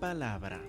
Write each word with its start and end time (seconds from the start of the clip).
palabra. 0.00 0.60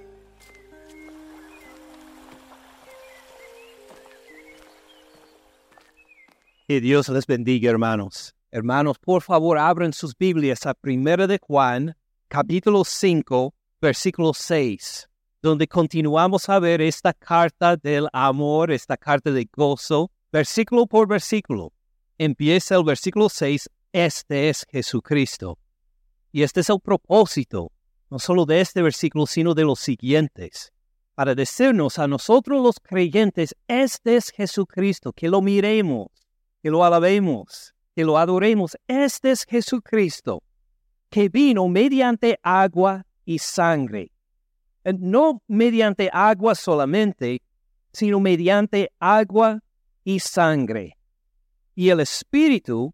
Que 6.67 6.81
Dios 6.81 7.09
les 7.09 7.25
bendiga, 7.25 7.69
hermanos. 7.71 8.35
Hermanos, 8.51 8.99
por 8.99 9.21
favor, 9.21 9.57
abran 9.57 9.93
sus 9.93 10.15
Biblias 10.15 10.65
a 10.65 10.73
Primera 10.73 11.25
de 11.25 11.39
Juan, 11.41 11.95
capítulo 12.27 12.83
5, 12.83 13.53
versículo 13.81 14.33
6, 14.33 15.09
donde 15.41 15.67
continuamos 15.67 16.49
a 16.49 16.59
ver 16.59 16.81
esta 16.81 17.13
carta 17.13 17.77
del 17.77 18.07
amor, 18.11 18.71
esta 18.71 18.97
carta 18.97 19.31
de 19.31 19.49
gozo, 19.51 20.11
versículo 20.31 20.85
por 20.85 21.07
versículo. 21.07 21.71
Empieza 22.17 22.75
el 22.75 22.83
versículo 22.83 23.29
6, 23.29 23.69
este 23.93 24.49
es 24.49 24.65
Jesucristo. 24.69 25.57
Y 26.33 26.43
este 26.43 26.61
es 26.61 26.69
el 26.69 26.79
propósito, 26.79 27.71
no 28.11 28.19
solo 28.19 28.45
de 28.45 28.59
este 28.59 28.81
versículo, 28.81 29.25
sino 29.25 29.53
de 29.53 29.63
los 29.63 29.79
siguientes, 29.79 30.73
para 31.15 31.33
decirnos 31.33 31.97
a 31.97 32.07
nosotros 32.07 32.61
los 32.61 32.75
creyentes, 32.81 33.55
este 33.67 34.17
es 34.17 34.31
Jesucristo, 34.31 35.13
que 35.13 35.29
lo 35.29 35.41
miremos, 35.41 36.09
que 36.61 36.69
lo 36.69 36.83
alabemos, 36.83 37.73
que 37.95 38.03
lo 38.03 38.17
adoremos. 38.17 38.77
Este 38.87 39.31
es 39.31 39.45
Jesucristo, 39.45 40.43
que 41.09 41.29
vino 41.29 41.67
mediante 41.69 42.37
agua 42.43 43.05
y 43.23 43.39
sangre. 43.39 44.11
Eh, 44.83 44.93
no 44.97 45.41
mediante 45.47 46.09
agua 46.11 46.55
solamente, 46.55 47.41
sino 47.93 48.19
mediante 48.19 48.91
agua 48.99 49.61
y 50.03 50.19
sangre. 50.19 50.97
Y 51.75 51.89
el 51.89 52.01
Espíritu 52.01 52.93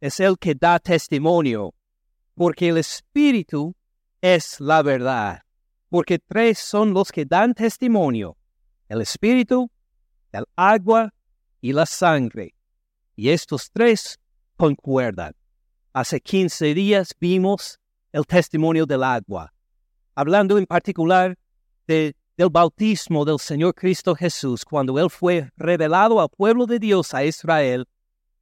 es 0.00 0.20
el 0.20 0.38
que 0.38 0.54
da 0.54 0.78
testimonio, 0.78 1.72
porque 2.34 2.68
el 2.68 2.76
Espíritu 2.76 3.74
es 4.20 4.60
la 4.60 4.82
verdad. 4.82 5.42
Porque 5.88 6.18
tres 6.18 6.58
son 6.58 6.94
los 6.94 7.10
que 7.10 7.24
dan 7.24 7.54
testimonio, 7.54 8.36
el 8.88 9.00
Espíritu, 9.00 9.70
el 10.32 10.44
agua 10.54 11.12
y 11.60 11.72
la 11.72 11.86
sangre. 11.86 12.54
Y 13.16 13.30
estos 13.30 13.70
tres 13.72 14.18
concuerdan. 14.56 15.34
Hace 15.92 16.20
15 16.20 16.74
días 16.74 17.12
vimos 17.18 17.80
el 18.12 18.24
testimonio 18.26 18.86
del 18.86 19.02
agua, 19.02 19.52
hablando 20.14 20.58
en 20.58 20.66
particular 20.66 21.36
del 21.86 22.14
bautismo 22.50 23.24
del 23.24 23.40
Señor 23.40 23.74
Cristo 23.74 24.14
Jesús, 24.14 24.64
cuando 24.64 24.98
Él 24.98 25.10
fue 25.10 25.50
revelado 25.56 26.20
al 26.20 26.28
pueblo 26.28 26.66
de 26.66 26.78
Dios, 26.78 27.12
a 27.14 27.24
Israel, 27.24 27.86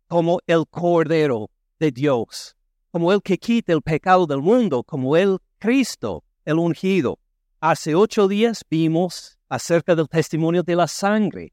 como 0.06 0.40
el 0.46 0.66
Cordero 0.68 1.50
de 1.78 1.90
Dios, 1.90 2.54
como 2.90 3.12
el 3.12 3.22
que 3.22 3.38
quita 3.38 3.72
el 3.72 3.82
pecado 3.82 4.26
del 4.26 4.42
mundo, 4.42 4.82
como 4.82 5.16
el 5.16 5.38
Cristo, 5.58 6.24
el 6.44 6.58
ungido. 6.58 7.18
Hace 7.60 7.94
ocho 7.94 8.28
días 8.28 8.64
vimos 8.70 9.38
acerca 9.48 9.96
del 9.96 10.08
testimonio 10.08 10.62
de 10.62 10.76
la 10.76 10.86
sangre, 10.86 11.52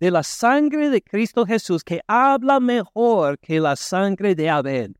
de 0.00 0.10
la 0.10 0.22
sangre 0.24 0.90
de 0.90 1.00
Cristo 1.00 1.46
Jesús, 1.46 1.84
que 1.84 2.00
habla 2.08 2.58
mejor 2.58 3.38
que 3.38 3.60
la 3.60 3.76
sangre 3.76 4.34
de 4.34 4.50
Abel. 4.50 4.96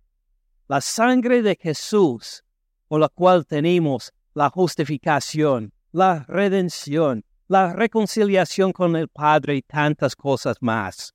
La 0.69 0.81
sangre 0.81 1.43
de 1.43 1.59
Jesús, 1.61 2.45
por 2.87 3.01
la 3.01 3.09
cual 3.09 3.45
tenemos 3.45 4.13
la 4.35 4.49
justificación, 4.51 5.73
la 5.91 6.25
redención, 6.29 7.25
la 7.49 7.73
reconciliación 7.73 8.73
con 8.73 8.95
el 8.97 9.09
Padre 9.09 9.57
y 9.57 9.63
tantas 9.63 10.15
cosas 10.15 10.57
más. 10.61 11.13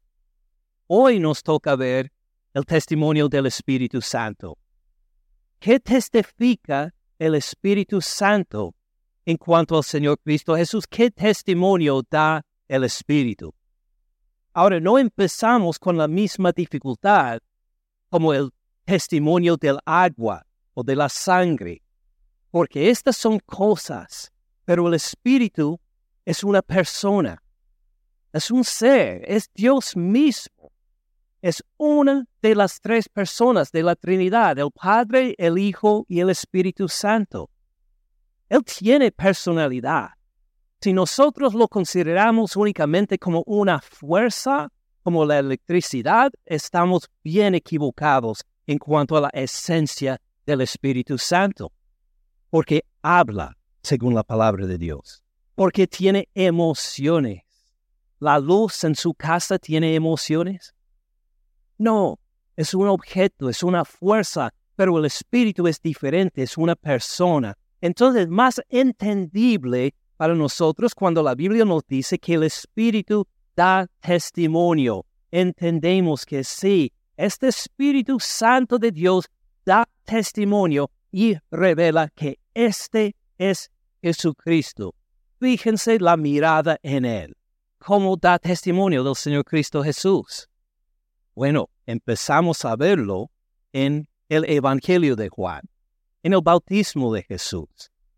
Hoy 0.88 1.20
nos 1.20 1.42
toca 1.42 1.76
ver 1.76 2.12
el 2.54 2.66
testimonio 2.66 3.30
del 3.30 3.46
Espíritu 3.46 4.02
Santo. 4.02 4.58
¿Qué 5.60 5.80
testifica 5.80 6.94
el 7.20 7.36
Espíritu 7.36 8.02
Santo 8.02 8.74
en 9.26 9.38
cuanto 9.38 9.78
al 9.78 9.84
Señor 9.84 10.20
Cristo 10.20 10.56
Jesús? 10.56 10.88
¿Qué 10.88 11.12
testimonio 11.12 12.02
da 12.10 12.44
el 12.68 12.86
Espíritu? 12.86 13.54
Ahora, 14.54 14.80
no 14.80 14.98
empezamos 14.98 15.78
con 15.78 15.98
la 15.98 16.08
misma 16.08 16.52
dificultad 16.52 17.40
como 18.10 18.34
el 18.34 18.52
testimonio 18.86 19.56
del 19.58 19.78
agua 19.86 20.46
o 20.74 20.84
de 20.84 20.96
la 20.96 21.10
sangre, 21.10 21.84
porque 22.50 22.90
estas 22.90 23.18
son 23.18 23.40
cosas, 23.40 24.32
pero 24.66 24.88
el 24.88 24.96
Espíritu 24.96 25.80
es 26.26 26.44
una 26.44 26.62
persona, 26.62 27.44
es 28.34 28.50
un 28.50 28.64
ser, 28.64 29.24
es 29.28 29.50
Dios 29.54 29.96
mismo 29.96 30.72
es 31.42 31.64
una 31.78 32.26
de 32.42 32.56
las 32.56 32.82
tres 32.82 33.08
personas 33.08 33.72
de 33.72 33.84
la 33.84 33.96
Trinidad, 33.96 34.58
el 34.60 34.72
Padre, 34.72 35.36
el 35.38 35.58
Hijo 35.58 36.06
y 36.08 36.20
el 36.20 36.30
Espíritu 36.30 36.88
Santo. 36.88 37.50
Él 38.50 38.64
tiene 38.64 39.12
personalidad. 39.12 40.10
Si 40.82 40.94
nosotros 40.94 41.54
lo 41.54 41.68
consideramos 41.68 42.56
únicamente 42.56 43.18
como 43.18 43.44
una 43.46 43.80
fuerza, 43.80 44.72
como 45.04 45.26
la 45.26 45.40
electricidad, 45.40 46.32
estamos 46.46 47.10
bien 47.24 47.56
equivocados 47.56 48.44
en 48.66 48.78
cuanto 48.78 49.18
a 49.18 49.22
la 49.22 49.30
esencia 49.30 50.22
del 50.46 50.62
Espíritu 50.62 51.18
Santo, 51.18 51.72
porque 52.50 52.86
habla 53.02 53.58
según 53.82 54.14
la 54.14 54.24
palabra 54.24 54.66
de 54.66 54.78
Dios, 54.78 55.24
porque 55.56 55.88
tiene 55.88 56.28
emociones. 56.34 57.44
¿La 58.20 58.40
luz 58.40 58.84
en 58.84 58.96
su 58.96 59.14
casa 59.14 59.58
tiene 59.58 59.96
emociones? 59.96 60.74
No, 61.80 62.20
es 62.58 62.74
un 62.74 62.88
objeto, 62.90 63.50
es 63.50 63.64
una 63.64 63.86
fuerza, 63.86 64.54
pero 64.76 64.98
el 65.00 65.06
espíritu 65.06 65.66
es 65.66 65.82
diferente, 65.82 66.44
es 66.44 66.58
una 66.58 66.76
persona. 66.76 67.58
Entonces, 67.80 68.28
más 68.28 68.62
entendible 68.68 69.96
para 70.18 70.36
nosotros 70.36 70.94
cuando 70.94 71.24
la 71.24 71.36
Biblia 71.36 71.64
nos 71.64 71.88
dice 71.88 72.20
que 72.20 72.34
el 72.34 72.44
espíritu 72.44 73.26
da 73.56 73.88
testimonio. 74.02 75.06
Entendemos 75.32 76.26
que 76.26 76.44
sí, 76.44 76.92
este 77.16 77.48
Espíritu 77.48 78.20
Santo 78.20 78.78
de 78.78 78.92
Dios 78.92 79.30
da 79.66 79.88
testimonio 80.04 80.92
y 81.14 81.38
revela 81.50 82.10
que 82.10 82.40
este 82.54 83.16
es 83.38 83.72
Jesucristo. 84.02 84.94
Fíjense 85.40 85.98
la 86.00 86.18
mirada 86.18 86.78
en 86.84 87.06
él. 87.06 87.38
¿Cómo 87.78 88.18
da 88.18 88.38
testimonio 88.38 89.02
del 89.06 89.16
Señor 89.16 89.46
Cristo 89.46 89.82
Jesús? 89.82 90.49
Bueno, 91.40 91.70
empezamos 91.86 92.66
a 92.66 92.76
verlo 92.76 93.32
en 93.72 94.10
el 94.28 94.44
Evangelio 94.44 95.16
de 95.16 95.30
Juan, 95.30 95.62
en 96.22 96.34
el 96.34 96.42
bautismo 96.42 97.14
de 97.14 97.24
Jesús. 97.24 97.70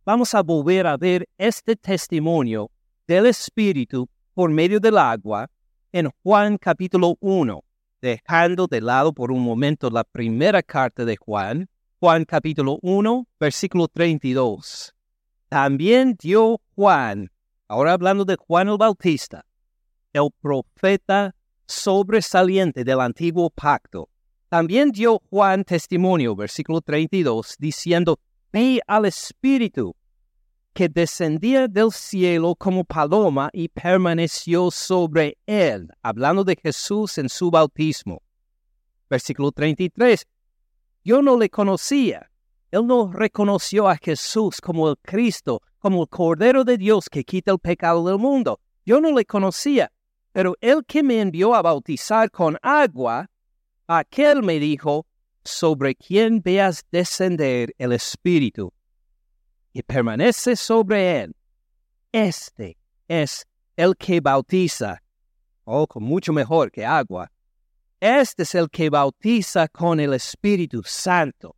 Vamos 0.03 0.33
a 0.33 0.41
volver 0.41 0.87
a 0.87 0.97
ver 0.97 1.29
este 1.37 1.75
testimonio 1.75 2.71
del 3.05 3.27
Espíritu 3.27 4.09
por 4.33 4.49
medio 4.49 4.79
del 4.79 4.97
agua 4.97 5.47
en 5.91 6.09
Juan 6.23 6.57
capítulo 6.57 7.15
1, 7.19 7.63
dejando 8.01 8.65
de 8.65 8.81
lado 8.81 9.13
por 9.13 9.31
un 9.31 9.43
momento 9.43 9.91
la 9.91 10.03
primera 10.03 10.63
carta 10.63 11.05
de 11.05 11.15
Juan, 11.15 11.69
Juan 11.99 12.25
capítulo 12.25 12.79
1, 12.81 13.27
versículo 13.39 13.87
32. 13.87 14.95
También 15.47 16.17
dio 16.19 16.59
Juan, 16.73 17.29
ahora 17.67 17.93
hablando 17.93 18.25
de 18.25 18.35
Juan 18.35 18.69
el 18.69 18.77
Bautista, 18.79 19.45
el 20.11 20.29
profeta 20.41 21.35
sobresaliente 21.71 22.83
del 22.83 22.99
antiguo 22.99 23.49
pacto. 23.49 24.09
También 24.49 24.91
dio 24.91 25.21
Juan 25.29 25.63
testimonio, 25.63 26.35
versículo 26.35 26.81
32, 26.81 27.55
diciendo, 27.57 28.19
Ve 28.51 28.81
al 28.85 29.05
Espíritu 29.05 29.95
que 30.73 30.89
descendía 30.89 31.67
del 31.67 31.91
cielo 31.91 32.55
como 32.55 32.83
paloma 32.83 33.49
y 33.53 33.67
permaneció 33.67 34.71
sobre 34.71 35.37
él, 35.45 35.89
hablando 36.01 36.43
de 36.43 36.57
Jesús 36.61 37.17
en 37.17 37.29
su 37.29 37.51
bautismo. 37.51 38.21
Versículo 39.09 39.51
33. 39.51 40.25
Yo 41.03 41.21
no 41.21 41.37
le 41.37 41.49
conocía. 41.49 42.29
Él 42.71 42.87
no 42.87 43.11
reconoció 43.11 43.89
a 43.89 43.97
Jesús 43.97 44.61
como 44.61 44.89
el 44.89 44.97
Cristo, 45.01 45.61
como 45.79 46.03
el 46.03 46.09
Cordero 46.09 46.63
de 46.63 46.77
Dios 46.77 47.09
que 47.09 47.23
quita 47.25 47.51
el 47.51 47.59
pecado 47.59 48.05
del 48.05 48.17
mundo. 48.17 48.61
Yo 48.85 49.01
no 49.01 49.11
le 49.11 49.25
conocía, 49.25 49.91
pero 50.31 50.55
el 50.61 50.85
que 50.85 51.03
me 51.03 51.19
envió 51.19 51.53
a 51.53 51.61
bautizar 51.61 52.31
con 52.31 52.57
agua, 52.61 53.29
aquel 53.87 54.43
me 54.43 54.59
dijo, 54.59 55.05
sobre 55.43 55.95
quien 55.95 56.41
veas 56.41 56.85
descender 56.91 57.73
el 57.77 57.91
Espíritu 57.93 58.71
y 59.73 59.81
permanece 59.81 60.55
sobre 60.55 61.21
él, 61.21 61.35
este 62.11 62.77
es 63.07 63.45
el 63.75 63.95
que 63.95 64.19
bautiza, 64.19 65.01
o 65.63 65.87
con 65.87 66.03
mucho 66.03 66.33
mejor 66.33 66.71
que 66.71 66.85
agua. 66.85 67.31
Este 67.99 68.43
es 68.43 68.55
el 68.55 68.69
que 68.69 68.89
bautiza 68.89 69.67
con 69.67 69.99
el 69.99 70.13
Espíritu 70.13 70.81
Santo. 70.83 71.55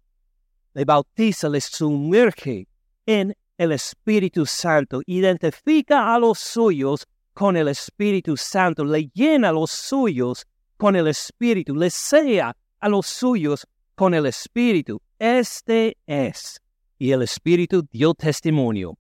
Le 0.74 0.86
bautiza, 0.86 1.50
le 1.50 1.62
sumerge 1.62 2.68
en 3.06 3.36
el 3.58 3.72
Espíritu 3.72 4.46
Santo, 4.46 5.02
identifica 5.06 6.14
a 6.14 6.20
los 6.20 6.40
suyos 6.40 7.08
con 7.34 7.58
el 7.58 7.68
Espíritu 7.68 8.38
Santo, 8.38 8.86
le 8.86 9.10
llena 9.14 9.50
a 9.50 9.52
los 9.52 9.72
suyos 9.72 10.46
con 10.78 10.96
el 10.96 11.08
Espíritu, 11.08 11.76
le 11.76 11.90
sea 11.90 12.56
a 12.80 12.90
los 12.90 13.08
suyos 13.08 13.68
con 13.96 14.14
el 14.14 14.26
Espíritu. 14.26 15.02
Este 15.20 15.98
es. 16.06 16.60
y 17.00 17.12
el 17.12 17.22
Espíritu 17.22 17.86
dio 17.92 18.14
testimonio 18.14 18.98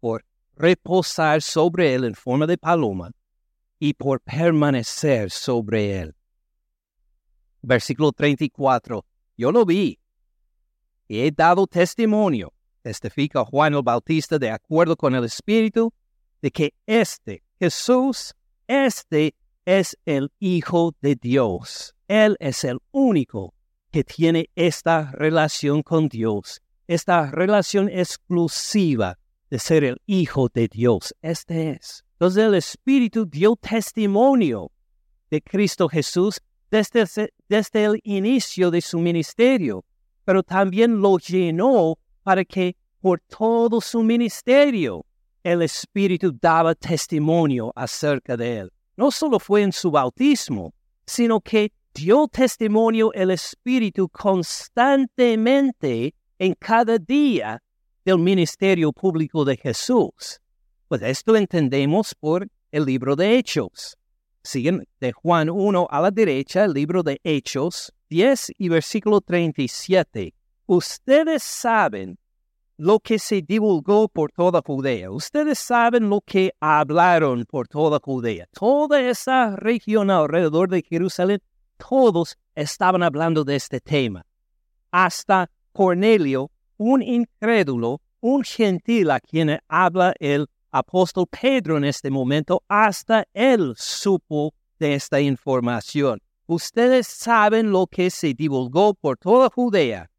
por 0.00 0.24
reposar 0.56 1.40
sobre 1.40 1.94
él 1.94 2.04
en 2.04 2.14
forma 2.14 2.46
de 2.46 2.58
paloma 2.58 3.10
y 3.78 3.94
por 3.94 4.20
permanecer 4.20 5.30
sobre 5.30 6.00
él. 6.00 6.14
Versículo 7.62 8.12
34. 8.12 9.04
Yo 9.38 9.52
lo 9.52 9.64
vi 9.64 9.98
y 11.08 11.20
he 11.20 11.30
dado 11.30 11.66
testimonio, 11.66 12.52
testifica 12.82 13.44
Juan 13.44 13.74
el 13.74 13.82
Bautista 13.82 14.38
de 14.38 14.50
acuerdo 14.50 14.96
con 14.96 15.14
el 15.14 15.24
Espíritu, 15.24 15.92
de 16.42 16.50
que 16.50 16.74
este 16.86 17.42
Jesús, 17.58 18.34
este 18.66 19.34
es 19.64 19.96
el 20.04 20.30
Hijo 20.38 20.94
de 21.00 21.16
Dios. 21.16 21.94
Él 22.06 22.36
es 22.38 22.64
el 22.64 22.78
único 22.92 23.54
que 23.90 24.04
tiene 24.04 24.50
esta 24.54 25.10
relación 25.12 25.82
con 25.82 26.08
Dios, 26.08 26.60
esta 26.86 27.30
relación 27.30 27.88
exclusiva 27.88 29.18
de 29.48 29.58
ser 29.58 29.84
el 29.84 30.02
Hijo 30.04 30.50
de 30.52 30.68
Dios. 30.68 31.14
Este 31.22 31.70
es. 31.70 32.04
Entonces 32.12 32.44
el 32.44 32.54
Espíritu 32.56 33.24
dio 33.24 33.56
testimonio 33.56 34.70
de 35.30 35.40
Cristo 35.40 35.88
Jesús 35.88 36.42
desde, 36.70 37.30
desde 37.48 37.84
el 37.84 38.00
inicio 38.04 38.70
de 38.70 38.82
su 38.82 38.98
ministerio, 38.98 39.82
pero 40.26 40.42
también 40.42 41.00
lo 41.00 41.16
llenó 41.18 41.98
para 42.22 42.44
que 42.44 42.76
por 43.00 43.20
todo 43.20 43.80
su 43.80 44.02
ministerio 44.02 45.05
el 45.46 45.62
Espíritu 45.62 46.32
daba 46.32 46.74
testimonio 46.74 47.72
acerca 47.76 48.36
de 48.36 48.58
él. 48.58 48.72
No 48.96 49.12
solo 49.12 49.38
fue 49.38 49.62
en 49.62 49.72
su 49.72 49.92
bautismo, 49.92 50.74
sino 51.06 51.40
que 51.40 51.72
dio 51.94 52.26
testimonio 52.26 53.12
el 53.12 53.30
Espíritu 53.30 54.08
constantemente 54.08 56.14
en 56.40 56.54
cada 56.54 56.98
día 56.98 57.62
del 58.04 58.18
ministerio 58.18 58.92
público 58.92 59.44
de 59.44 59.56
Jesús. 59.56 60.40
Pues 60.88 61.02
esto 61.02 61.36
entendemos 61.36 62.12
por 62.16 62.48
el 62.72 62.84
libro 62.84 63.14
de 63.14 63.38
Hechos. 63.38 63.96
Siguen 64.42 64.84
de 64.98 65.12
Juan 65.12 65.48
1 65.48 65.86
a 65.88 66.00
la 66.00 66.10
derecha, 66.10 66.64
el 66.64 66.72
libro 66.72 67.04
de 67.04 67.20
Hechos 67.22 67.92
10 68.08 68.50
y 68.58 68.68
versículo 68.68 69.20
37. 69.20 70.34
Ustedes 70.66 71.44
saben 71.44 72.18
lo 72.78 73.00
que 73.00 73.18
se 73.18 73.42
divulgó 73.42 74.08
por 74.08 74.30
toda 74.32 74.62
Judea. 74.64 75.10
Ustedes 75.10 75.58
saben 75.58 76.10
lo 76.10 76.20
que 76.20 76.52
hablaron 76.60 77.44
por 77.46 77.68
toda 77.68 77.98
Judea. 78.02 78.46
Toda 78.52 79.00
esa 79.00 79.56
región 79.56 80.10
alrededor 80.10 80.68
de 80.68 80.82
Jerusalén, 80.82 81.40
todos 81.76 82.36
estaban 82.54 83.02
hablando 83.02 83.44
de 83.44 83.56
este 83.56 83.80
tema. 83.80 84.24
Hasta 84.90 85.50
Cornelio, 85.72 86.50
un 86.76 87.02
incrédulo, 87.02 88.00
un 88.20 88.44
gentil 88.44 89.10
a 89.10 89.20
quien 89.20 89.58
habla 89.68 90.14
el 90.18 90.46
apóstol 90.70 91.26
Pedro 91.28 91.76
en 91.78 91.84
este 91.84 92.10
momento, 92.10 92.62
hasta 92.68 93.26
él 93.32 93.74
supo 93.76 94.54
de 94.78 94.94
esta 94.94 95.20
información. 95.20 96.20
Ustedes 96.46 97.06
saben 97.06 97.70
lo 97.70 97.86
que 97.86 98.10
se 98.10 98.34
divulgó 98.34 98.94
por 98.94 99.16
toda 99.16 99.48
Judea, 99.48 100.10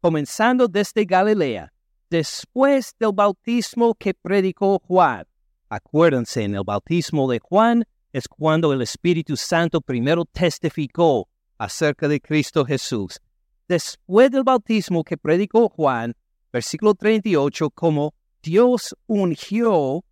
comenzando 0.00 0.68
desde 0.68 1.04
Galilea, 1.04 1.72
después 2.10 2.94
del 2.98 3.12
bautismo 3.14 3.94
que 3.94 4.12
predicó 4.12 4.80
Juan. 4.80 5.24
Acuérdense, 5.68 6.42
en 6.42 6.56
el 6.56 6.64
bautismo 6.64 7.30
de 7.30 7.38
Juan 7.38 7.84
es 8.12 8.26
cuando 8.26 8.72
el 8.72 8.82
Espíritu 8.82 9.36
Santo 9.36 9.80
primero 9.80 10.24
testificó 10.24 11.28
acerca 11.58 12.08
de 12.08 12.20
Cristo 12.20 12.64
Jesús. 12.64 13.20
Después 13.68 14.32
del 14.32 14.42
bautismo 14.42 15.04
que 15.04 15.16
predicó 15.16 15.68
Juan, 15.68 16.16
versículo 16.52 16.94
38, 16.94 17.70
como 17.70 18.14
Dios 18.42 18.96
ungió 19.06 20.04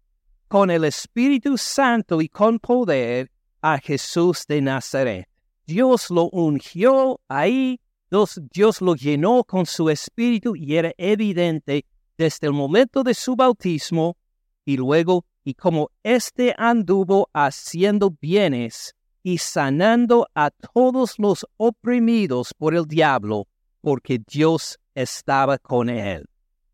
con 0.46 0.70
el 0.70 0.84
Espíritu 0.84 1.58
Santo 1.58 2.22
y 2.22 2.28
con 2.28 2.60
poder 2.60 3.30
a 3.60 3.78
Jesús 3.78 4.44
de 4.46 4.60
Nazaret. 4.62 5.28
Dios 5.66 6.10
lo 6.10 6.30
ungió 6.30 7.20
ahí, 7.28 7.80
Dios, 8.10 8.81
lo 8.81 8.94
llenó 8.94 9.44
con 9.44 9.66
su 9.66 9.90
Espíritu 9.90 10.56
y 10.56 10.76
era 10.76 10.93
evidente 10.96 11.84
desde 12.16 12.46
el 12.46 12.52
momento 12.52 13.02
de 13.02 13.14
su 13.14 13.37
bautismo 13.37 14.16
y 14.64 14.76
luego 14.76 15.26
y 15.44 15.55
como 15.55 15.90
éste 16.02 16.55
anduvo 16.56 17.28
haciendo 17.32 18.14
bienes 18.20 18.94
y 19.22 19.38
sanando 19.38 20.26
a 20.34 20.50
todos 20.50 21.19
los 21.19 21.46
oprimidos 21.56 22.55
por 22.55 22.75
el 22.75 22.87
diablo, 22.87 23.46
porque 23.81 24.19
Dios 24.26 24.78
estaba 24.94 25.58
con 25.58 25.88
él. 25.88 26.26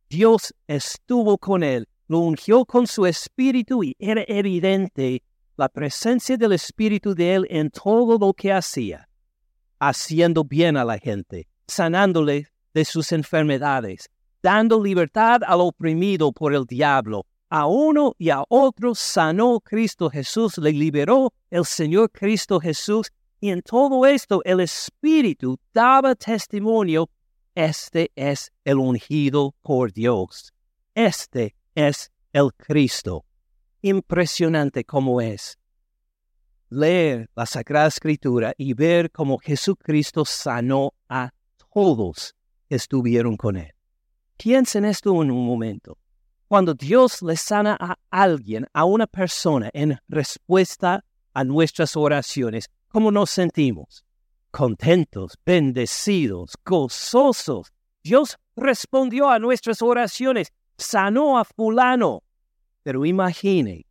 Dios 0.08 0.54
estuvo 0.66 1.38
con 1.38 1.62
él, 1.62 1.88
lo 2.06 2.20
ungió 2.20 2.64
con 2.64 2.86
su 2.86 3.06
espíritu 3.06 3.82
y 3.82 3.96
era 3.98 4.24
evidente 4.28 5.22
la 5.56 5.68
presencia 5.68 6.36
del 6.36 6.52
espíritu 6.52 7.14
de 7.14 7.34
él 7.34 7.46
en 7.50 7.70
todo 7.70 8.18
lo 8.18 8.32
que 8.32 8.52
hacía, 8.52 9.08
haciendo 9.78 10.44
bien 10.44 10.76
a 10.76 10.84
la 10.84 10.98
gente, 10.98 11.46
sanándole 11.66 12.48
de 12.72 12.84
sus 12.84 13.12
enfermedades, 13.12 14.08
dando 14.42 14.82
libertad 14.82 15.40
al 15.46 15.60
oprimido 15.60 16.32
por 16.32 16.54
el 16.54 16.64
diablo. 16.64 17.26
A 17.50 17.66
uno 17.66 18.14
y 18.18 18.30
a 18.30 18.42
otro 18.48 18.94
sanó 18.94 19.60
Cristo 19.60 20.10
Jesús, 20.10 20.58
le 20.58 20.72
liberó 20.72 21.32
el 21.50 21.64
Señor 21.64 22.10
Cristo 22.10 22.58
Jesús, 22.58 23.10
y 23.40 23.50
en 23.50 23.62
todo 23.62 24.06
esto 24.06 24.40
el 24.44 24.60
Espíritu 24.60 25.58
daba 25.72 26.14
testimonio 26.14 27.08
este 27.54 28.10
es 28.16 28.50
el 28.64 28.78
ungido 28.78 29.54
por 29.62 29.92
Dios. 29.92 30.52
Este 30.94 31.54
es 31.76 32.10
el 32.32 32.52
Cristo. 32.54 33.24
Impresionante 33.80 34.84
como 34.84 35.20
es. 35.20 35.56
Leer 36.70 37.28
la 37.34 37.46
Sagrada 37.46 37.88
Escritura 37.88 38.52
y 38.56 38.74
ver 38.74 39.10
cómo 39.10 39.38
Jesucristo 39.38 40.24
sanó 40.24 40.92
a 41.08 41.30
todos 41.72 42.34
que 42.68 42.76
estuvieron 42.76 43.36
con 43.36 43.56
él. 43.56 43.72
Piensen 44.36 44.84
esto 44.84 45.10
en 45.22 45.30
un 45.30 45.46
momento. 45.46 45.98
Cuando 46.48 46.74
Dios 46.74 47.22
le 47.22 47.36
sana 47.36 47.76
a 47.80 47.96
alguien, 48.10 48.66
a 48.72 48.84
una 48.84 49.06
persona, 49.06 49.70
en 49.72 49.98
respuesta 50.08 51.04
a 51.32 51.44
nuestras 51.44 51.96
oraciones, 51.96 52.68
¿cómo 52.88 53.10
nos 53.10 53.30
sentimos? 53.30 54.04
contentos, 54.54 55.36
bendecidos, 55.44 56.52
gozosos. 56.64 57.72
Dios 58.04 58.38
respondió 58.54 59.28
a 59.28 59.40
nuestras 59.40 59.82
oraciones, 59.82 60.52
sanó 60.78 61.38
a 61.38 61.44
fulano. 61.44 62.22
Pero 62.84 63.04
imagine 63.04 63.84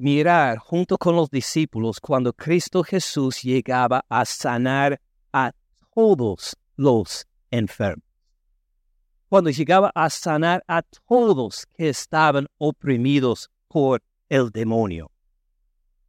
mirar 0.00 0.56
junto 0.56 0.96
con 0.96 1.14
los 1.14 1.30
discípulos 1.30 2.00
cuando 2.00 2.32
Cristo 2.32 2.82
Jesús 2.82 3.42
llegaba 3.42 4.02
a 4.08 4.24
sanar 4.24 4.98
a 5.30 5.52
todos 5.94 6.56
los 6.76 7.26
enfermos. 7.50 8.04
Cuando 9.28 9.50
llegaba 9.50 9.92
a 9.94 10.08
sanar 10.08 10.64
a 10.66 10.80
todos 10.82 11.66
que 11.76 11.90
estaban 11.90 12.46
oprimidos 12.56 13.50
por 13.68 14.02
el 14.30 14.50
demonio. 14.50 15.10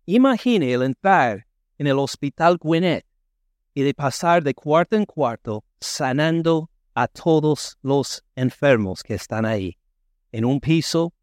Imagine 0.05 0.71
el 0.71 0.83
entrar 0.83 1.45
en 1.77 1.87
el 1.87 1.99
hospital 1.99 2.57
Gwinnett 2.57 3.05
y 3.73 3.81
de 3.81 3.93
pasar 3.93 4.41
de 4.41 4.53
cuarto 4.53 4.95
en 4.95 5.05
cuarto 5.05 5.65
sanando 5.81 6.69
a 6.93 7.07
todos 7.09 7.77
los 7.81 8.23
enfermos 8.35 9.03
que 9.03 9.15
están 9.15 9.45
ahí, 9.45 9.77
en 10.31 10.45
un 10.45 10.61
piso, 10.61 11.13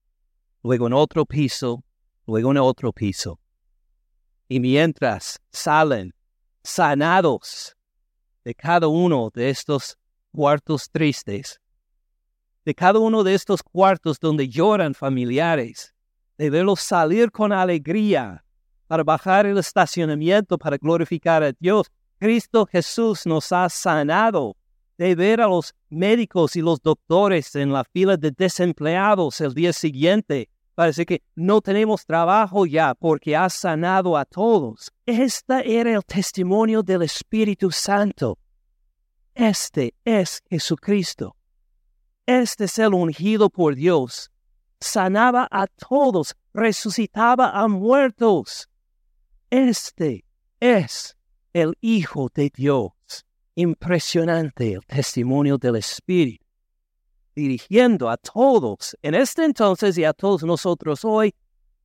luego 0.63 0.87
en 0.87 0.93
otro 0.93 1.25
piso, 1.25 1.83
luego 2.29 2.51
en 2.51 2.59
otro 2.59 2.93
piso. 2.93 3.41
Y 4.49 4.61
mientras 4.61 5.41
salen 5.51 6.15
sanados 6.63 7.75
de 8.45 8.55
cada 8.55 8.87
uno 8.87 9.31
de 9.35 9.49
estos 9.49 9.99
cuartos 10.31 10.91
tristes, 10.91 11.61
de 12.65 12.75
cada 12.75 12.99
uno 12.99 13.25
de 13.25 13.35
estos 13.35 13.63
cuartos 13.63 14.21
donde 14.21 14.47
lloran 14.47 14.95
familiares, 14.95 15.95
de 16.37 16.51
verlos 16.51 16.81
salir 16.81 17.33
con 17.33 17.51
alegría 17.51 18.45
para 18.87 19.03
bajar 19.03 19.47
el 19.47 19.57
estacionamiento 19.57 20.59
para 20.59 20.77
glorificar 20.77 21.43
a 21.43 21.53
Dios, 21.59 21.91
Cristo 22.19 22.67
Jesús 22.67 23.27
nos 23.27 23.53
ha 23.53 23.69
sanado 23.71 24.55
de 24.99 25.15
ver 25.15 25.41
a 25.41 25.47
los 25.47 25.75
médicos 25.89 26.57
y 26.57 26.61
los 26.61 26.83
doctores 26.83 27.55
en 27.55 27.73
la 27.73 27.85
fila 27.85 28.19
de 28.19 28.33
desempleados 28.33 29.41
el 29.41 29.55
día 29.55 29.73
siguiente. 29.73 30.51
Parece 30.79 31.05
que 31.05 31.25
no 31.35 31.61
tenemos 31.61 32.07
trabajo 32.07 32.65
ya 32.65 32.95
porque 32.95 33.35
ha 33.35 33.51
sanado 33.51 34.17
a 34.17 34.25
todos. 34.25 34.93
Este 35.07 35.77
era 35.77 35.93
el 35.93 36.05
testimonio 36.05 36.85
del 36.85 37.03
Espíritu 37.03 37.73
Santo. 37.73 38.39
Este 39.35 39.93
es 40.05 40.41
Jesucristo. 40.49 41.35
Este 42.27 42.67
es 42.67 42.79
el 42.79 42.95
ungido 42.95 43.51
por 43.51 43.75
Dios. 43.75 44.31
Sanaba 44.79 45.49
a 45.51 45.67
todos, 45.67 46.37
resucitaba 46.55 47.51
a 47.61 47.67
muertos. 47.67 48.69
Este 49.51 50.25
es 50.61 51.17
el 51.55 51.77
Hijo 51.81 52.29
de 52.33 52.53
Dios. 52.55 52.93
Impresionante 53.57 54.75
el 54.75 54.87
testimonio 54.87 55.59
del 55.59 55.75
Espíritu. 55.75 56.48
Dirigiendo 57.39 58.11
a 58.11 58.17
todos 58.17 58.97
en 59.01 59.15
este 59.15 59.45
entonces 59.45 59.97
y 59.97 60.03
a 60.03 60.13
todos 60.13 60.43
nosotros 60.43 61.05
hoy 61.05 61.33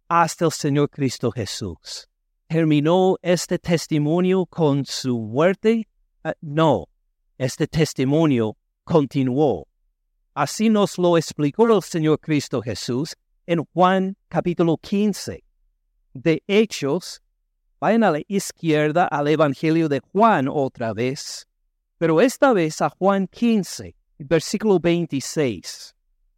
hasta 0.07 0.45
el 0.45 0.51
Señor 0.51 0.89
Cristo 0.89 1.31
Jesús. 1.31 2.09
¿Terminó 2.47 3.17
este 3.21 3.59
testimonio 3.59 4.47
con 4.47 4.83
su 4.83 5.19
muerte? 5.19 5.87
Ah, 6.23 6.33
no, 6.41 6.87
este 7.37 7.67
testimonio 7.67 8.57
continuó. 8.83 9.67
Así 10.33 10.69
nos 10.69 10.97
lo 10.97 11.17
explicó 11.19 11.71
el 11.71 11.83
Señor 11.83 12.19
Cristo 12.19 12.59
Jesús 12.59 13.15
en 13.45 13.63
Juan 13.73 14.17
capítulo 14.29 14.77
15. 14.77 15.43
De 16.15 16.43
Hechos, 16.47 17.21
vayan 17.79 18.03
a 18.03 18.09
la 18.09 18.21
izquierda 18.27 19.05
al 19.05 19.27
Evangelio 19.27 19.87
de 19.87 19.99
Juan 19.99 20.47
otra 20.49 20.93
vez, 20.93 21.47
pero 21.99 22.21
esta 22.21 22.53
vez 22.53 22.81
a 22.81 22.89
Juan 22.89 23.27
15, 23.27 23.95
versículo 24.23 24.79
26. 24.79 25.95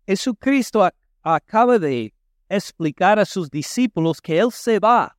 Jesucristo 0.07 0.87
acaba 1.21 1.79
de 1.79 2.13
explicar 2.49 3.19
a 3.19 3.25
sus 3.25 3.49
discípulos 3.49 4.21
que 4.21 4.37
Él 4.37 4.51
se 4.51 4.79
va. 4.79 5.17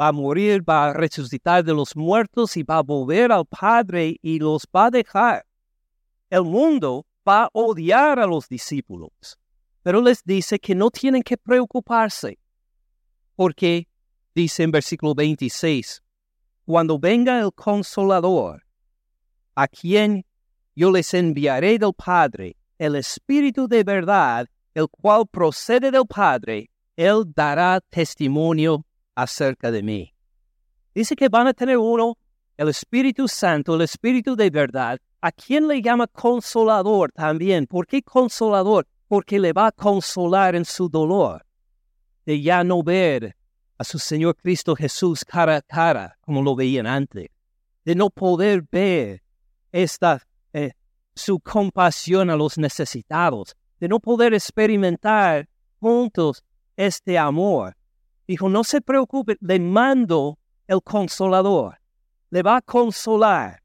Va 0.00 0.08
a 0.08 0.12
morir, 0.12 0.62
va 0.62 0.90
a 0.90 0.92
resucitar 0.92 1.64
de 1.64 1.74
los 1.74 1.96
muertos 1.96 2.56
y 2.56 2.62
va 2.62 2.78
a 2.78 2.82
volver 2.82 3.32
al 3.32 3.44
Padre 3.46 4.16
y 4.22 4.38
los 4.38 4.66
va 4.74 4.86
a 4.86 4.90
dejar. 4.90 5.44
El 6.30 6.44
mundo 6.44 7.04
va 7.26 7.44
a 7.44 7.50
odiar 7.52 8.18
a 8.18 8.26
los 8.26 8.48
discípulos, 8.48 9.38
pero 9.82 10.00
les 10.00 10.22
dice 10.24 10.58
que 10.58 10.74
no 10.74 10.90
tienen 10.90 11.22
que 11.22 11.36
preocuparse, 11.36 12.38
porque 13.34 13.88
dice 14.34 14.62
en 14.62 14.70
versículo 14.70 15.14
26, 15.14 16.02
cuando 16.64 16.98
venga 16.98 17.40
el 17.40 17.52
consolador, 17.52 18.64
a 19.54 19.66
quien 19.66 20.24
yo 20.78 20.92
les 20.92 21.12
enviaré 21.12 21.76
del 21.76 21.92
Padre, 21.92 22.56
el 22.78 22.94
Espíritu 22.94 23.66
de 23.66 23.82
verdad, 23.82 24.46
el 24.74 24.86
cual 24.88 25.26
procede 25.26 25.90
del 25.90 26.06
Padre, 26.06 26.70
Él 26.94 27.24
dará 27.34 27.80
testimonio 27.80 28.84
acerca 29.16 29.72
de 29.72 29.82
mí. 29.82 30.14
Dice 30.94 31.16
que 31.16 31.28
van 31.28 31.48
a 31.48 31.52
tener 31.52 31.78
uno, 31.78 32.16
el 32.56 32.68
Espíritu 32.68 33.26
Santo, 33.26 33.74
el 33.74 33.80
Espíritu 33.80 34.36
de 34.36 34.50
verdad, 34.50 35.00
a 35.20 35.32
quien 35.32 35.66
le 35.66 35.82
llama 35.82 36.06
consolador 36.06 37.10
también. 37.10 37.66
¿Por 37.66 37.84
qué 37.84 38.00
consolador? 38.00 38.86
Porque 39.08 39.40
le 39.40 39.52
va 39.52 39.66
a 39.66 39.72
consolar 39.72 40.54
en 40.54 40.64
su 40.64 40.88
dolor, 40.88 41.44
de 42.24 42.40
ya 42.40 42.62
no 42.62 42.84
ver 42.84 43.34
a 43.78 43.82
su 43.82 43.98
Señor 43.98 44.36
Cristo 44.36 44.76
Jesús 44.76 45.24
cara 45.24 45.56
a 45.56 45.62
cara, 45.62 46.16
como 46.20 46.40
lo 46.40 46.54
veían 46.54 46.86
antes, 46.86 47.30
de 47.84 47.96
no 47.96 48.10
poder 48.10 48.62
ver 48.70 49.24
esta, 49.72 50.22
su 51.18 51.40
compasión 51.40 52.30
a 52.30 52.36
los 52.36 52.56
necesitados, 52.56 53.56
de 53.80 53.88
no 53.88 54.00
poder 54.00 54.34
experimentar 54.34 55.48
juntos 55.80 56.42
este 56.76 57.18
amor. 57.18 57.76
Dijo, 58.26 58.48
no 58.48 58.64
se 58.64 58.80
preocupe, 58.80 59.36
le 59.40 59.60
mando 59.60 60.38
el 60.66 60.82
consolador, 60.82 61.78
le 62.30 62.42
va 62.42 62.56
a 62.56 62.62
consolar, 62.62 63.62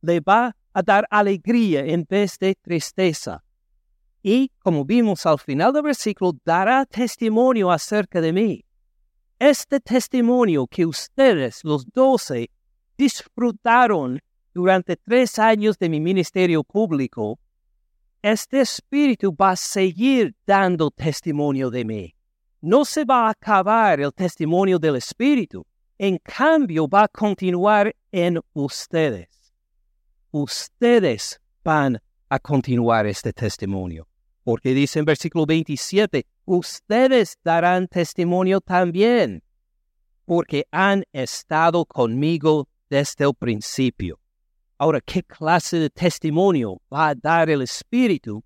le 0.00 0.20
va 0.20 0.56
a 0.72 0.82
dar 0.82 1.06
alegría 1.10 1.84
en 1.84 2.06
vez 2.08 2.38
de 2.38 2.54
tristeza. 2.54 3.42
Y, 4.22 4.50
como 4.58 4.84
vimos 4.84 5.24
al 5.26 5.38
final 5.38 5.72
del 5.72 5.82
versículo, 5.82 6.32
dará 6.44 6.84
testimonio 6.84 7.70
acerca 7.70 8.20
de 8.20 8.32
mí. 8.32 8.64
Este 9.38 9.78
testimonio 9.78 10.66
que 10.66 10.84
ustedes, 10.84 11.62
los 11.62 11.86
doce, 11.86 12.50
disfrutaron 12.96 14.20
durante 14.58 14.96
tres 14.96 15.38
años 15.38 15.78
de 15.78 15.88
mi 15.88 16.00
ministerio 16.00 16.64
público, 16.64 17.38
este 18.22 18.60
espíritu 18.60 19.32
va 19.32 19.50
a 19.50 19.56
seguir 19.56 20.34
dando 20.44 20.90
testimonio 20.90 21.70
de 21.70 21.84
mí. 21.84 22.14
No 22.60 22.84
se 22.84 23.04
va 23.04 23.28
a 23.28 23.30
acabar 23.30 24.00
el 24.00 24.12
testimonio 24.12 24.80
del 24.80 24.96
espíritu. 24.96 25.64
En 25.96 26.18
cambio, 26.18 26.88
va 26.88 27.04
a 27.04 27.08
continuar 27.08 27.94
en 28.10 28.40
ustedes. 28.52 29.28
Ustedes 30.32 31.40
van 31.62 32.00
a 32.28 32.40
continuar 32.40 33.06
este 33.06 33.32
testimonio. 33.32 34.08
Porque 34.42 34.74
dice 34.74 34.98
en 34.98 35.04
versículo 35.04 35.46
27, 35.46 36.26
ustedes 36.46 37.38
darán 37.44 37.86
testimonio 37.86 38.60
también, 38.60 39.40
porque 40.24 40.66
han 40.72 41.04
estado 41.12 41.84
conmigo 41.84 42.66
desde 42.90 43.24
el 43.24 43.34
principio. 43.34 44.18
Ahora, 44.80 45.00
¿qué 45.00 45.24
clase 45.24 45.76
de 45.76 45.90
testimonio 45.90 46.80
va 46.92 47.08
a 47.08 47.14
dar 47.16 47.50
el 47.50 47.62
Espíritu 47.62 48.44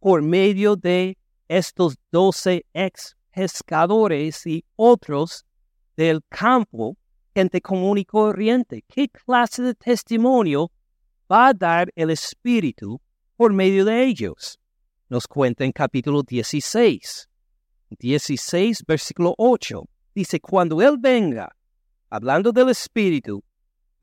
por 0.00 0.22
medio 0.22 0.76
de 0.76 1.18
estos 1.46 1.98
doce 2.10 2.64
ex 2.72 3.14
pescadores 3.30 4.46
y 4.46 4.64
otros 4.76 5.44
del 5.94 6.22
campo, 6.30 6.96
gente 7.34 7.60
común 7.60 7.98
y 7.98 8.06
corriente? 8.06 8.82
¿Qué 8.88 9.10
clase 9.10 9.62
de 9.62 9.74
testimonio 9.74 10.72
va 11.30 11.48
a 11.48 11.52
dar 11.52 11.92
el 11.94 12.08
Espíritu 12.08 12.98
por 13.36 13.52
medio 13.52 13.84
de 13.84 14.04
ellos? 14.04 14.58
Nos 15.10 15.28
cuenta 15.28 15.66
en 15.66 15.72
capítulo 15.72 16.22
16, 16.22 17.28
16, 17.90 18.84
versículo 18.86 19.34
8. 19.36 19.84
Dice, 20.14 20.40
cuando 20.40 20.80
Él 20.80 20.96
venga, 20.98 21.54
hablando 22.08 22.52
del 22.52 22.70
Espíritu, 22.70 23.44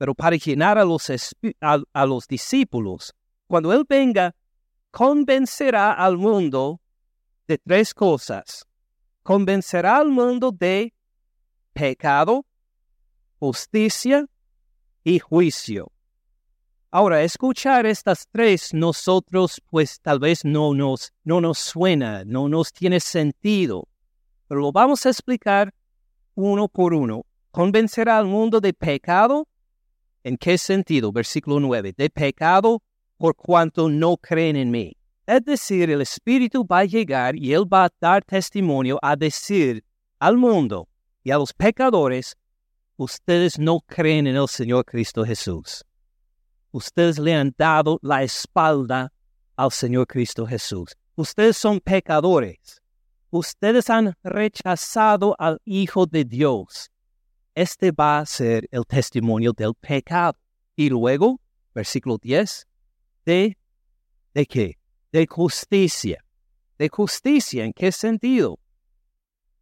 pero 0.01 0.15
para 0.15 0.35
llenar 0.35 0.79
a 0.79 0.83
los, 0.83 1.11
a, 1.61 2.05
los 2.07 2.27
discípulos. 2.27 3.13
Cuando 3.45 3.71
Él 3.71 3.85
venga, 3.87 4.35
convencerá 4.89 5.93
al 5.93 6.17
mundo 6.17 6.81
de 7.47 7.59
tres 7.59 7.93
cosas. 7.93 8.65
Convencerá 9.21 9.97
al 9.97 10.09
mundo 10.09 10.51
de 10.51 10.91
pecado, 11.71 12.47
justicia 13.37 14.25
y 15.03 15.19
juicio. 15.19 15.91
Ahora, 16.89 17.21
escuchar 17.21 17.85
estas 17.85 18.27
tres, 18.31 18.73
nosotros 18.73 19.61
pues 19.69 20.01
tal 20.01 20.17
vez 20.17 20.43
no 20.43 20.73
nos, 20.73 21.13
no 21.23 21.41
nos 21.41 21.59
suena, 21.59 22.25
no 22.25 22.49
nos 22.49 22.73
tiene 22.73 22.99
sentido, 22.99 23.87
pero 24.47 24.61
lo 24.61 24.71
vamos 24.71 25.05
a 25.05 25.09
explicar 25.09 25.71
uno 26.33 26.67
por 26.67 26.95
uno. 26.95 27.23
Convencerá 27.51 28.17
al 28.17 28.25
mundo 28.25 28.59
de 28.59 28.73
pecado, 28.73 29.47
¿En 30.23 30.37
qué 30.37 30.57
sentido? 30.57 31.11
Versículo 31.11 31.59
9. 31.59 31.93
De 31.97 32.09
pecado 32.09 32.81
por 33.17 33.35
cuanto 33.35 33.89
no 33.89 34.17
creen 34.17 34.55
en 34.55 34.71
mí. 34.71 34.95
Es 35.25 35.43
decir, 35.45 35.89
el 35.89 36.01
Espíritu 36.01 36.65
va 36.65 36.79
a 36.79 36.85
llegar 36.85 37.35
y 37.35 37.53
Él 37.53 37.71
va 37.71 37.85
a 37.85 37.89
dar 37.99 38.23
testimonio 38.23 38.99
a 39.01 39.15
decir 39.15 39.83
al 40.19 40.37
mundo 40.37 40.87
y 41.23 41.31
a 41.31 41.37
los 41.37 41.53
pecadores, 41.53 42.35
ustedes 42.97 43.57
no 43.57 43.79
creen 43.81 44.27
en 44.27 44.35
el 44.35 44.47
Señor 44.47 44.85
Cristo 44.85 45.23
Jesús. 45.23 45.83
Ustedes 46.71 47.17
le 47.17 47.33
han 47.33 47.53
dado 47.57 47.99
la 48.01 48.23
espalda 48.23 49.11
al 49.55 49.71
Señor 49.71 50.07
Cristo 50.07 50.45
Jesús. 50.45 50.95
Ustedes 51.15 51.57
son 51.57 51.79
pecadores. 51.79 52.81
Ustedes 53.29 53.89
han 53.89 54.15
rechazado 54.23 55.35
al 55.39 55.59
Hijo 55.65 56.05
de 56.05 56.25
Dios 56.25 56.90
este 57.55 57.91
va 57.91 58.19
a 58.19 58.25
ser 58.25 58.67
el 58.71 58.85
testimonio 58.85 59.53
del 59.53 59.73
pecado. 59.73 60.37
Y 60.75 60.89
luego, 60.89 61.39
versículo 61.73 62.17
10, 62.17 62.67
de, 63.25 63.57
¿de 64.33 64.45
qué? 64.45 64.77
De 65.11 65.27
justicia. 65.27 66.23
¿De 66.77 66.89
justicia 66.89 67.63
en 67.63 67.73
qué 67.73 67.91
sentido? 67.91 68.57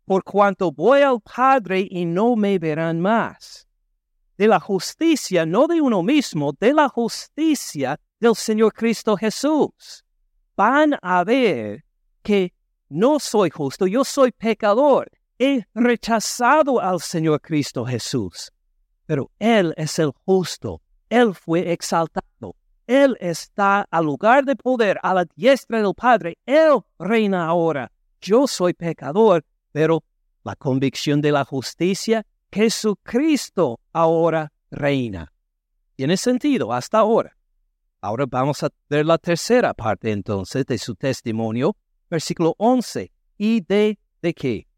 Por 0.05 0.23
cuanto 0.23 0.71
voy 0.71 1.01
al 1.01 1.19
Padre 1.21 1.87
y 1.89 2.05
no 2.05 2.35
me 2.35 2.57
verán 2.57 3.01
más. 3.01 3.67
De 4.37 4.47
la 4.47 4.59
justicia, 4.59 5.45
no 5.45 5.67
de 5.67 5.81
uno 5.81 6.01
mismo, 6.01 6.53
de 6.59 6.73
la 6.73 6.87
justicia 6.87 7.99
del 8.19 8.35
Señor 8.35 8.73
Cristo 8.73 9.17
Jesús. 9.17 10.05
Van 10.55 10.95
a 11.01 11.23
ver 11.23 11.83
que 12.23 12.53
no 12.87 13.19
soy 13.19 13.49
justo, 13.49 13.85
yo 13.85 14.03
soy 14.03 14.31
pecador 14.31 15.09
he 15.39 15.63
rechazado 15.73 16.81
al 16.81 16.99
Señor 16.99 17.41
Cristo 17.41 17.85
Jesús, 17.85 18.51
pero 19.05 19.31
Él 19.39 19.73
es 19.77 19.97
el 19.97 20.11
justo, 20.25 20.81
Él 21.09 21.33
fue 21.33 21.71
exaltado, 21.71 22.55
Él 22.85 23.17
está 23.21 23.87
al 23.89 24.05
lugar 24.05 24.43
de 24.43 24.55
poder, 24.55 24.99
a 25.01 25.13
la 25.13 25.25
diestra 25.35 25.81
del 25.81 25.93
Padre, 25.95 26.37
Él 26.45 26.81
reina 26.99 27.47
ahora. 27.47 27.91
Yo 28.21 28.47
soy 28.47 28.73
pecador, 28.73 29.45
pero 29.71 30.03
la 30.43 30.55
convicción 30.55 31.21
de 31.21 31.31
la 31.31 31.45
justicia, 31.45 32.25
Jesucristo 32.51 33.79
ahora 33.93 34.51
reina. 34.69 35.31
Tiene 35.95 36.17
sentido 36.17 36.73
hasta 36.73 36.99
ahora. 36.99 37.35
Ahora 38.01 38.25
vamos 38.27 38.63
a 38.63 38.69
ver 38.89 39.05
la 39.05 39.17
tercera 39.17 39.73
parte 39.73 40.11
entonces 40.11 40.65
de 40.65 40.77
su 40.77 40.95
testimonio, 40.95 41.75
versículo 42.09 42.55
11. 42.57 43.11
¿Y 43.37 43.61
de, 43.61 43.99
de 44.21 44.33
qué? 44.33 44.68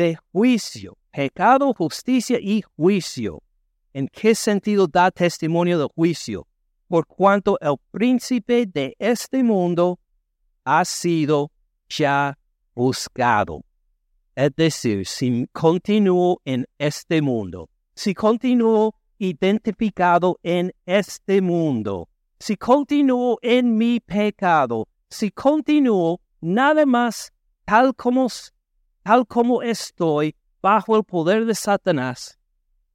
De 0.00 0.16
juicio, 0.32 0.96
pecado, 1.10 1.74
justicia 1.74 2.38
y 2.40 2.62
juicio. 2.62 3.42
¿En 3.92 4.08
qué 4.08 4.34
sentido 4.34 4.86
da 4.86 5.10
testimonio 5.10 5.78
de 5.78 5.88
juicio? 5.94 6.46
Por 6.88 7.06
cuanto 7.06 7.58
el 7.60 7.76
príncipe 7.90 8.64
de 8.64 8.96
este 8.98 9.42
mundo 9.42 9.98
ha 10.64 10.86
sido 10.86 11.50
ya 11.88 12.38
juzgado. 12.74 13.62
Es 14.34 14.52
decir, 14.56 15.06
si 15.06 15.46
continúo 15.52 16.40
en 16.46 16.64
este 16.78 17.20
mundo, 17.20 17.68
si 17.94 18.14
continúo 18.14 18.94
identificado 19.18 20.38
en 20.42 20.72
este 20.86 21.42
mundo, 21.42 22.08
si 22.38 22.56
continúo 22.56 23.38
en 23.42 23.76
mi 23.76 24.00
pecado, 24.00 24.88
si 25.10 25.30
continúo 25.30 26.22
nada 26.40 26.86
más 26.86 27.32
tal 27.66 27.94
como, 27.94 28.28
tal 29.02 29.26
como 29.26 29.62
estoy 29.62 30.34
bajo 30.62 30.96
el 30.96 31.04
poder 31.04 31.44
de 31.46 31.54
Satanás, 31.54 32.38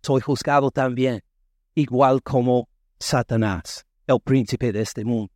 soy 0.02 0.22
juzgado 0.22 0.72
también, 0.72 1.24
igual 1.74 2.22
como 2.22 2.70
Satanás, 3.00 3.86
el 4.08 4.20
príncipe 4.20 4.72
de 4.72 4.82
este 4.82 5.04
mundo. 5.04 5.34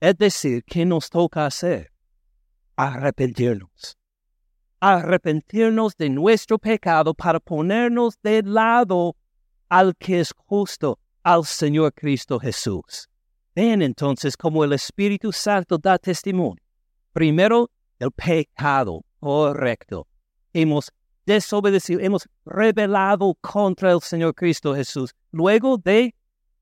Es 0.00 0.16
decir, 0.16 0.62
¿qué 0.64 0.84
nos 0.84 1.10
toca 1.10 1.46
hacer? 1.46 1.90
Arrepentirnos. 2.76 3.96
Arrepentirnos 4.80 5.96
de 5.96 6.10
nuestro 6.10 6.58
pecado 6.58 7.14
para 7.14 7.40
ponernos 7.40 8.20
de 8.22 8.42
lado 8.42 9.16
al 9.68 9.96
que 9.96 10.20
es 10.20 10.32
justo, 10.36 10.98
al 11.22 11.44
Señor 11.44 11.94
Cristo 11.94 12.38
Jesús. 12.38 13.08
Ven 13.54 13.82
entonces 13.82 14.36
como 14.36 14.62
el 14.62 14.72
Espíritu 14.72 15.32
Santo 15.32 15.78
da 15.78 15.98
testimonio. 15.98 16.62
Primero, 17.12 17.70
el 17.98 18.10
pecado 18.12 19.04
correcto. 19.20 20.06
Hemos 20.52 20.92
desobedecido, 21.26 22.00
hemos 22.00 22.28
rebelado 22.44 23.34
contra 23.40 23.92
el 23.92 24.00
Señor 24.00 24.34
Cristo 24.34 24.74
Jesús. 24.74 25.14
Luego 25.30 25.78
de, 25.78 26.14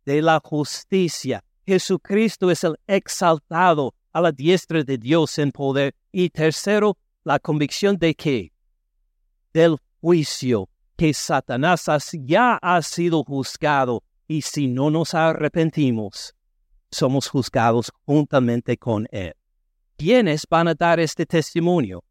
de 0.04 0.22
la 0.22 0.40
justicia. 0.42 1.42
Jesucristo 1.66 2.50
es 2.50 2.64
el 2.64 2.76
exaltado 2.86 3.94
a 4.12 4.20
la 4.20 4.32
diestra 4.32 4.82
de 4.82 4.98
Dios 4.98 5.38
en 5.38 5.52
poder. 5.52 5.94
Y 6.10 6.30
tercero, 6.30 6.96
la 7.24 7.38
convicción 7.38 7.96
de 7.96 8.14
que 8.14 8.52
del 9.52 9.76
juicio 10.00 10.68
que 10.96 11.14
Satanás 11.14 11.86
ya 12.24 12.58
ha 12.60 12.82
sido 12.82 13.22
juzgado 13.24 14.02
y 14.26 14.42
si 14.42 14.66
no 14.66 14.90
nos 14.90 15.14
arrepentimos, 15.14 16.34
somos 16.90 17.28
juzgados 17.28 17.92
juntamente 18.04 18.76
con 18.76 19.06
Él. 19.10 19.34
¿Quiénes 19.96 20.46
van 20.48 20.68
a 20.68 20.74
dar 20.74 20.98
este 20.98 21.26
testimonio? 21.26 22.02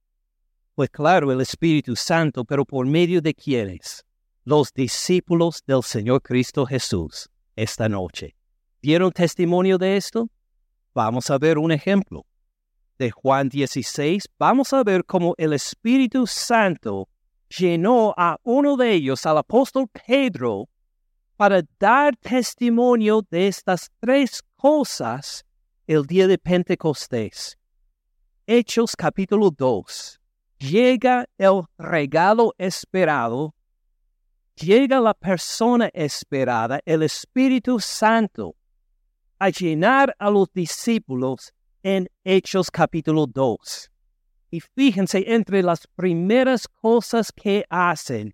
Pues 0.76 0.90
claro, 0.90 1.32
el 1.32 1.42
Espíritu 1.42 1.96
Santo, 1.96 2.46
pero 2.46 2.66
por 2.66 2.86
medio 2.86 3.22
de 3.22 3.34
quiénes? 3.34 4.06
Los 4.46 4.74
discípulos 4.74 5.62
del 5.68 5.84
Señor 5.84 6.22
Cristo 6.22 6.66
Jesús 6.66 7.30
esta 7.56 7.90
noche. 7.90 8.36
¿Dieron 8.82 9.12
testimonio 9.12 9.78
de 9.78 9.98
esto? 9.98 10.30
Vamos 10.94 11.30
a 11.30 11.38
ver 11.38 11.58
un 11.58 11.72
ejemplo. 11.72 12.26
De 12.98 13.12
Juan 13.12 13.50
16, 13.50 14.30
vamos 14.38 14.74
a 14.74 14.84
ver 14.84 15.06
cómo 15.06 15.34
el 15.38 15.54
Espíritu 15.54 16.26
Santo 16.28 17.10
llenó 17.50 18.14
a 18.16 18.38
uno 18.44 18.78
de 18.78 18.94
ellos, 18.94 19.26
al 19.26 19.40
apóstol 19.40 19.88
Pedro, 19.88 20.70
para 21.36 21.64
dar 21.80 22.16
testimonio 22.18 23.22
de 23.30 23.48
estas 23.48 23.90
tres 24.00 24.42
cosas 24.56 25.44
el 25.88 26.06
día 26.06 26.28
de 26.28 26.38
Pentecostés. 26.38 27.58
Hechos 28.48 28.95
capítulo 28.95 29.51
2. 29.51 30.19
Llega 30.57 31.27
el 31.38 31.62
regalo 31.77 32.53
esperado, 32.57 33.53
llega 34.56 34.99
la 34.99 35.13
persona 35.13 35.91
esperada, 35.93 36.80
el 36.86 37.04
Espíritu 37.04 37.80
Santo, 37.80 38.56
a 39.38 39.49
llenar 39.49 40.15
a 40.17 40.32
los 40.32 40.51
discípulos 40.54 41.54
en 41.84 42.10
Hechos 42.23 42.71
capítulo 42.71 43.27
2. 43.27 43.91
Y 44.49 44.60
fíjense, 44.60 45.23
entre 45.27 45.62
las 45.62 45.86
primeras 45.95 46.67
cosas 46.67 47.32
que 47.32 47.63
hacen 47.69 48.34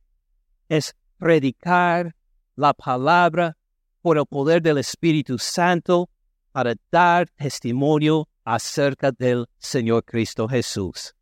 es 0.70 0.96
predicar 1.18 2.16
la 2.56 2.74
palabra 2.74 3.58
por 4.02 4.18
el 4.18 4.26
poder 4.26 4.62
del 4.62 4.78
Espíritu 4.78 5.38
Santo 5.38 6.10
para 6.54 6.76
dar 6.92 7.28
testimonio 7.32 8.28
acerca 8.48 9.12
del 9.12 9.46
Señor 9.58 10.06
Cristo 10.06 10.48
Jesús. 10.48 11.14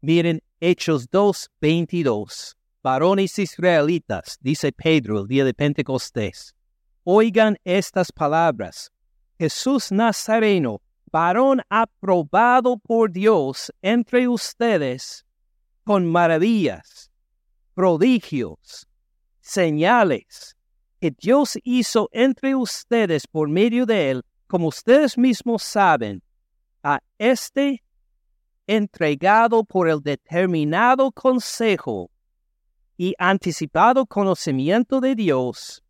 Miren 0.00 0.40
Hechos 0.60 1.10
2, 1.10 1.50
22. 1.60 2.56
Varones 2.80 3.40
israelitas, 3.40 4.38
dice 4.40 4.70
Pedro 4.70 5.18
el 5.18 5.26
día 5.26 5.44
de 5.44 5.52
Pentecostés, 5.52 6.54
oigan 7.02 7.56
estas 7.64 8.12
palabras. 8.12 8.92
Jesús 9.36 9.90
Nazareno, 9.90 10.80
varón 11.10 11.60
aprobado 11.68 12.78
por 12.78 13.10
Dios 13.10 13.72
entre 13.82 14.28
ustedes, 14.28 15.26
con 15.82 16.06
maravillas, 16.06 17.10
prodigios, 17.74 18.86
señales 19.40 20.56
que 21.00 21.10
Dios 21.10 21.58
hizo 21.64 22.08
entre 22.12 22.54
ustedes 22.54 23.26
por 23.26 23.48
medio 23.48 23.86
de 23.86 24.10
él, 24.10 24.22
como 24.46 24.68
ustedes 24.68 25.18
mismos 25.18 25.64
saben, 25.64 26.22
a 26.82 27.00
este 27.18 27.82
entregado 28.66 29.64
por 29.64 29.88
el 29.88 30.00
determinado 30.00 31.10
consejo 31.12 32.10
y 32.96 33.14
anticipado 33.18 34.06
conocimiento 34.06 35.00
de 35.00 35.14
Dios, 35.14 35.82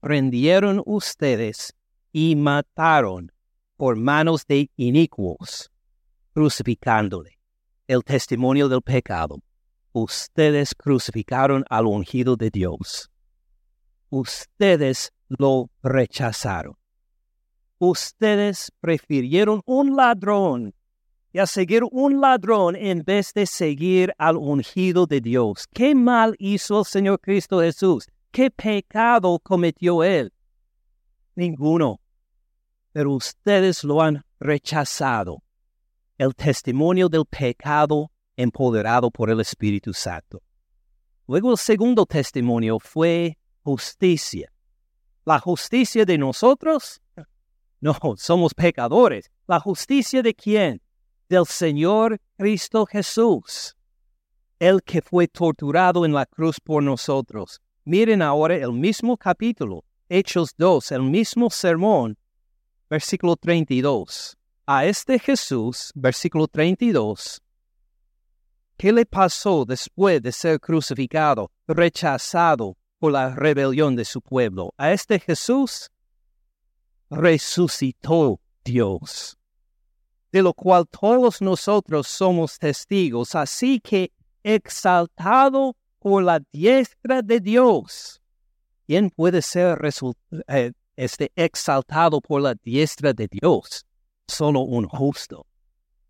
prendieron 0.00 0.82
ustedes 0.86 1.74
y 2.12 2.36
mataron 2.36 3.32
por 3.76 3.96
manos 3.96 4.46
de 4.46 4.70
inicuos, 4.76 5.70
crucificándole 6.34 7.38
el 7.86 8.04
testimonio 8.04 8.68
del 8.68 8.82
pecado. 8.82 9.40
Ustedes 9.92 10.74
crucificaron 10.74 11.64
al 11.68 11.86
ungido 11.86 12.36
de 12.36 12.50
Dios. 12.50 13.10
Ustedes 14.10 15.12
lo 15.28 15.70
rechazaron. 15.82 16.79
Ustedes 17.80 18.70
prefirieron 18.80 19.62
un 19.66 19.96
ladrón 19.96 20.72
y 21.32 21.40
a 21.40 21.46
seguir 21.46 21.82
un 21.90 22.20
ladrón 22.20 22.76
en 22.76 23.02
vez 23.02 23.34
de 23.34 23.46
seguir 23.46 24.14
al 24.18 24.36
ungido 24.36 25.06
de 25.06 25.20
Dios. 25.20 25.66
¿Qué 25.72 25.96
mal 25.96 26.36
hizo 26.38 26.78
el 26.78 26.84
Señor 26.84 27.18
Cristo 27.20 27.60
Jesús? 27.60 28.06
¿Qué 28.30 28.52
pecado 28.52 29.40
cometió 29.42 30.04
él? 30.04 30.32
Ninguno 31.34 32.00
pero 32.92 33.12
ustedes 33.12 33.84
lo 33.84 34.02
han 34.02 34.24
rechazado. 34.38 35.42
El 36.18 36.34
testimonio 36.34 37.08
del 37.08 37.24
pecado 37.24 38.10
empoderado 38.36 39.10
por 39.10 39.30
el 39.30 39.40
Espíritu 39.40 39.92
Santo. 39.92 40.42
Luego 41.26 41.52
el 41.52 41.58
segundo 41.58 42.04
testimonio 42.06 42.78
fue 42.78 43.38
justicia. 43.62 44.52
¿La 45.24 45.38
justicia 45.38 46.04
de 46.04 46.18
nosotros? 46.18 47.00
No, 47.80 47.96
somos 48.16 48.52
pecadores. 48.52 49.30
¿La 49.46 49.58
justicia 49.58 50.22
de 50.22 50.34
quién? 50.34 50.82
Del 51.28 51.46
Señor 51.46 52.20
Cristo 52.36 52.84
Jesús, 52.84 53.74
el 54.58 54.82
que 54.82 55.00
fue 55.00 55.28
torturado 55.28 56.04
en 56.04 56.12
la 56.12 56.26
cruz 56.26 56.60
por 56.60 56.82
nosotros. 56.82 57.60
Miren 57.84 58.20
ahora 58.20 58.56
el 58.56 58.72
mismo 58.72 59.16
capítulo, 59.16 59.84
Hechos 60.08 60.50
2, 60.58 60.92
el 60.92 61.02
mismo 61.02 61.48
sermón, 61.48 62.18
versículo 62.90 63.36
32. 63.36 64.36
A 64.66 64.84
este 64.84 65.18
Jesús, 65.18 65.90
versículo 65.94 66.48
32, 66.48 67.40
¿qué 68.76 68.92
le 68.92 69.06
pasó 69.06 69.64
después 69.64 70.20
de 70.20 70.32
ser 70.32 70.60
crucificado, 70.60 71.50
rechazado 71.66 72.76
por 72.98 73.12
la 73.12 73.34
rebelión 73.34 73.96
de 73.96 74.04
su 74.04 74.20
pueblo? 74.20 74.74
A 74.76 74.92
este 74.92 75.18
Jesús 75.18 75.90
resucitó 77.10 78.40
Dios, 78.64 79.36
de 80.32 80.42
lo 80.42 80.54
cual 80.54 80.86
todos 80.88 81.42
nosotros 81.42 82.06
somos 82.06 82.58
testigos, 82.58 83.34
así 83.34 83.80
que 83.80 84.12
exaltado 84.42 85.76
por 85.98 86.22
la 86.22 86.40
diestra 86.52 87.20
de 87.20 87.40
Dios, 87.40 88.22
¿quién 88.86 89.10
puede 89.10 89.42
ser 89.42 89.78
eh, 90.48 90.72
esté 91.04 91.32
exaltado 91.34 92.20
por 92.20 92.42
la 92.42 92.54
diestra 92.54 93.14
de 93.14 93.26
Dios. 93.26 93.86
Solo 94.28 94.60
un 94.60 94.86
justo. 94.86 95.46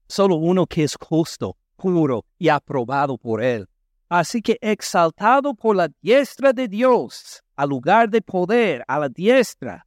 Solo 0.09 0.35
uno 0.35 0.67
que 0.67 0.83
es 0.83 0.97
justo, 0.97 1.57
puro 1.77 2.25
y 2.39 2.49
aprobado 2.49 3.17
por 3.17 3.41
Él. 3.43 3.69
Así 4.09 4.43
que 4.43 4.59
exaltado 4.61 5.55
por 5.55 5.77
la 5.77 5.89
diestra 6.03 6.53
de 6.53 6.67
Dios, 6.67 7.41
al 7.55 7.69
lugar 7.69 8.11
de 8.11 8.21
poder, 8.21 8.85
a 8.89 8.99
la 8.99 9.09
diestra, 9.09 9.87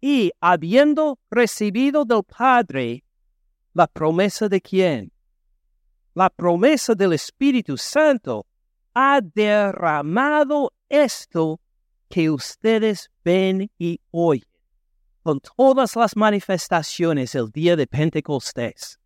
y 0.00 0.30
habiendo 0.40 1.18
recibido 1.30 2.04
del 2.04 2.22
Padre 2.24 3.04
la 3.74 3.86
promesa 3.86 4.48
de 4.48 4.60
quién? 4.60 5.12
La 6.14 6.30
promesa 6.30 6.94
del 6.94 7.12
Espíritu 7.12 7.76
Santo 7.76 8.46
ha 8.94 9.20
derramado 9.20 10.72
esto 10.88 11.60
que 12.08 12.30
ustedes 12.30 13.10
ven 13.24 13.70
y 13.78 14.00
oyen. 14.10 14.48
con 15.22 15.40
todas 15.40 15.94
las 15.94 16.16
manifestaciones 16.16 17.34
el 17.34 17.50
día 17.50 17.76
de 17.76 17.86
Pentecostés. 17.86 18.98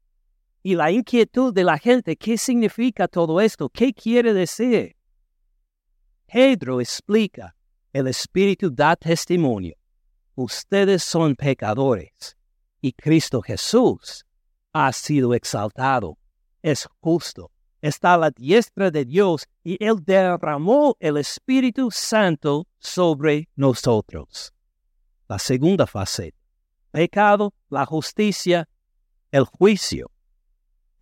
Y 0.62 0.76
la 0.76 0.92
inquietud 0.92 1.52
de 1.52 1.64
la 1.64 1.76
gente, 1.76 2.16
¿qué 2.16 2.38
significa 2.38 3.08
todo 3.08 3.40
esto? 3.40 3.68
¿Qué 3.68 3.92
quiere 3.92 4.32
decir? 4.32 4.94
Pedro 6.32 6.80
explica, 6.80 7.56
el 7.92 8.06
Espíritu 8.06 8.70
da 8.70 8.94
testimonio. 8.94 9.74
Ustedes 10.34 11.02
son 11.02 11.36
pecadores 11.36 12.36
y 12.80 12.92
Cristo 12.92 13.42
Jesús 13.42 14.24
ha 14.72 14.92
sido 14.92 15.34
exaltado. 15.34 16.18
Es 16.62 16.88
justo. 17.00 17.50
Está 17.80 18.14
a 18.14 18.18
la 18.18 18.30
diestra 18.30 18.90
de 18.90 19.04
Dios 19.04 19.46
y 19.64 19.82
Él 19.84 19.96
derramó 20.04 20.96
el 21.00 21.16
Espíritu 21.16 21.90
Santo 21.90 22.66
sobre 22.78 23.48
nosotros. 23.56 24.52
La 25.28 25.38
segunda 25.38 25.86
fase. 25.86 26.34
Pecado, 26.92 27.52
la 27.68 27.84
justicia, 27.84 28.68
el 29.30 29.44
juicio 29.44 30.12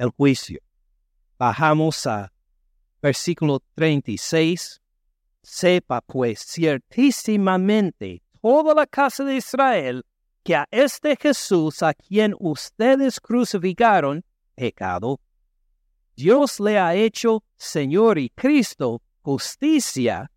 el 0.01 0.11
juicio. 0.17 0.61
Bajamos 1.39 2.07
a 2.07 2.33
versículo 3.03 3.61
36. 3.75 4.81
Sepa 5.43 6.01
pues 6.01 6.41
ciertísimamente 6.41 8.23
toda 8.41 8.75
la 8.75 8.87
casa 8.87 9.25
de 9.25 9.37
Israel 9.37 10.05
que 10.43 10.55
a 10.57 10.67
este 10.71 11.17
Jesús 11.17 11.83
a 11.83 11.93
quien 11.95 12.35
ustedes 12.39 13.21
crucificaron, 13.21 14.25
pecado, 14.55 15.21
Dios 16.17 16.61
le 16.61 16.79
ha 16.79 16.95
hecho 16.95 17.43
Señor 17.57 18.19
y 18.19 18.31
Cristo 18.31 19.03
justicia. 19.23 20.31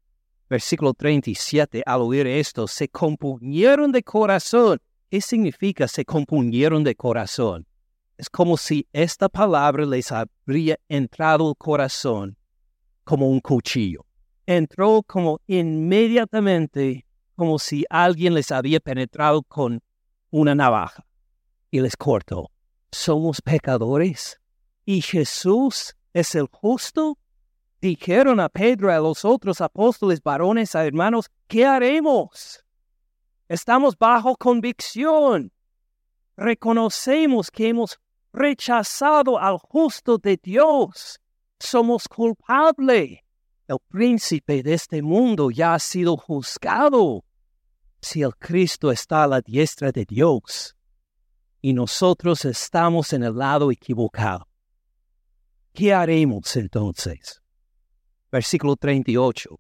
Versículo 0.49 0.93
37, 0.93 1.83
al 1.85 2.01
oír 2.01 2.27
esto, 2.27 2.67
se 2.67 2.87
compunieron 2.87 3.91
de 3.91 4.03
corazón. 4.03 4.79
¿Qué 5.09 5.21
significa 5.21 5.87
se 5.87 6.05
compunieron 6.05 6.83
de 6.83 6.95
corazón? 6.95 7.65
Es 8.17 8.29
como 8.29 8.57
si 8.57 8.87
esta 8.93 9.29
palabra 9.29 9.85
les 9.85 10.11
habría 10.11 10.77
entrado 10.87 11.49
al 11.49 11.55
corazón 11.57 12.37
como 13.03 13.29
un 13.29 13.39
cuchillo. 13.39 14.05
Entró 14.45 15.01
como 15.05 15.39
inmediatamente, 15.47 17.05
como 17.35 17.59
si 17.59 17.85
alguien 17.89 18.33
les 18.33 18.51
había 18.51 18.79
penetrado 18.79 19.43
con 19.43 19.81
una 20.29 20.55
navaja 20.55 21.05
y 21.71 21.79
les 21.79 21.95
cortó. 21.95 22.51
Somos 22.91 23.41
pecadores 23.41 24.39
y 24.85 25.01
Jesús 25.01 25.95
es 26.13 26.35
el 26.35 26.47
justo. 26.51 27.17
Dijeron 27.81 28.39
a 28.39 28.49
Pedro 28.49 28.93
a 28.93 28.99
los 28.99 29.25
otros 29.25 29.59
apóstoles, 29.59 30.21
varones, 30.21 30.75
a 30.75 30.85
hermanos, 30.85 31.29
¿qué 31.47 31.65
haremos? 31.65 32.63
Estamos 33.47 33.97
bajo 33.97 34.35
convicción. 34.35 35.51
Reconocemos 36.37 37.51
que 37.51 37.69
hemos 37.69 37.99
rechazado 38.31 39.39
al 39.39 39.57
justo 39.57 40.17
de 40.17 40.39
Dios. 40.41 41.19
Somos 41.59 42.07
culpables. 42.07 43.19
El 43.67 43.77
príncipe 43.87 44.61
de 44.61 44.73
este 44.73 45.01
mundo 45.01 45.51
ya 45.51 45.73
ha 45.73 45.79
sido 45.79 46.17
juzgado. 46.17 47.23
Si 48.01 48.21
el 48.21 48.35
Cristo 48.35 48.91
está 48.91 49.23
a 49.23 49.27
la 49.27 49.41
diestra 49.41 49.91
de 49.91 50.05
Dios 50.05 50.75
y 51.61 51.73
nosotros 51.73 52.43
estamos 52.43 53.13
en 53.13 53.23
el 53.23 53.37
lado 53.37 53.71
equivocado, 53.71 54.47
¿qué 55.73 55.93
haremos 55.93 56.55
entonces? 56.57 57.41
Versículo 58.31 58.75
38. 58.75 59.59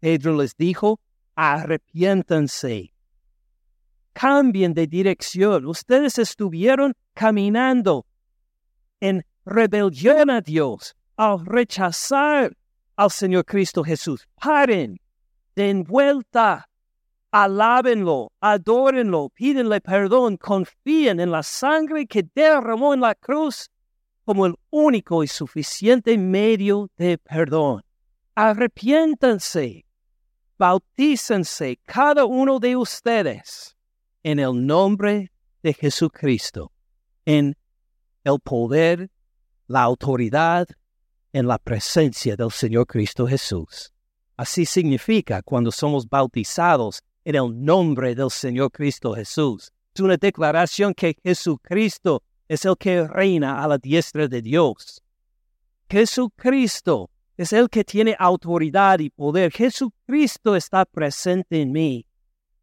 Pedro 0.00 0.36
les 0.36 0.56
dijo, 0.56 1.00
arrepiéntanse 1.34 2.92
cambien 4.18 4.74
de 4.74 4.88
dirección. 4.88 5.64
Ustedes 5.66 6.18
estuvieron 6.18 6.92
caminando 7.14 8.04
en 8.98 9.24
rebelión 9.44 10.28
a 10.28 10.40
Dios 10.40 10.96
al 11.16 11.46
rechazar 11.46 12.56
al 12.98 13.12
Señor 13.12 13.44
Cristo 13.44 13.84
Jesús. 13.84 14.26
Paren, 14.34 14.98
den 15.54 15.84
vuelta, 15.84 16.68
alábenlo, 17.30 18.32
adórenlo, 18.40 19.30
pídenle 19.30 19.80
perdón, 19.80 20.36
confíen 20.36 21.20
en 21.20 21.30
la 21.30 21.44
sangre 21.44 22.06
que 22.06 22.24
derramó 22.34 22.92
en 22.92 23.00
la 23.00 23.14
cruz 23.14 23.70
como 24.24 24.46
el 24.46 24.56
único 24.70 25.22
y 25.22 25.28
suficiente 25.28 26.18
medio 26.18 26.90
de 26.96 27.18
perdón. 27.18 27.82
Arrepiéntanse, 28.34 29.84
bautícense 30.58 31.78
cada 31.84 32.24
uno 32.24 32.58
de 32.58 32.76
ustedes 32.76 33.76
en 34.24 34.40
el 34.40 34.66
nombre 34.66 35.30
de 35.62 35.72
Jesucristo, 35.72 36.72
en 37.24 37.56
el 38.24 38.40
poder, 38.40 39.08
la 39.68 39.82
autoridad, 39.82 40.66
en 41.32 41.46
la 41.46 41.58
presencia 41.58 42.36
del 42.36 42.50
Señor 42.50 42.86
Cristo 42.86 43.26
Jesús. 43.26 43.92
Así 44.36 44.64
significa 44.64 45.42
cuando 45.42 45.70
somos 45.70 46.08
bautizados 46.08 47.02
en 47.24 47.34
el 47.34 47.64
nombre 47.64 48.14
del 48.14 48.30
Señor 48.30 48.70
Cristo 48.70 49.14
Jesús. 49.14 49.72
Es 49.94 50.00
una 50.00 50.16
declaración 50.16 50.94
que 50.94 51.16
Jesucristo 51.22 52.22
es 52.46 52.64
el 52.64 52.76
que 52.76 53.06
reina 53.06 53.62
a 53.62 53.68
la 53.68 53.78
diestra 53.78 54.28
de 54.28 54.40
Dios. 54.40 55.02
Jesucristo 55.90 57.10
es 57.36 57.52
el 57.52 57.68
que 57.68 57.84
tiene 57.84 58.16
autoridad 58.18 58.98
y 58.98 59.10
poder. 59.10 59.52
Jesucristo 59.52 60.56
está 60.56 60.84
presente 60.84 61.60
en 61.60 61.72
mí. 61.72 62.06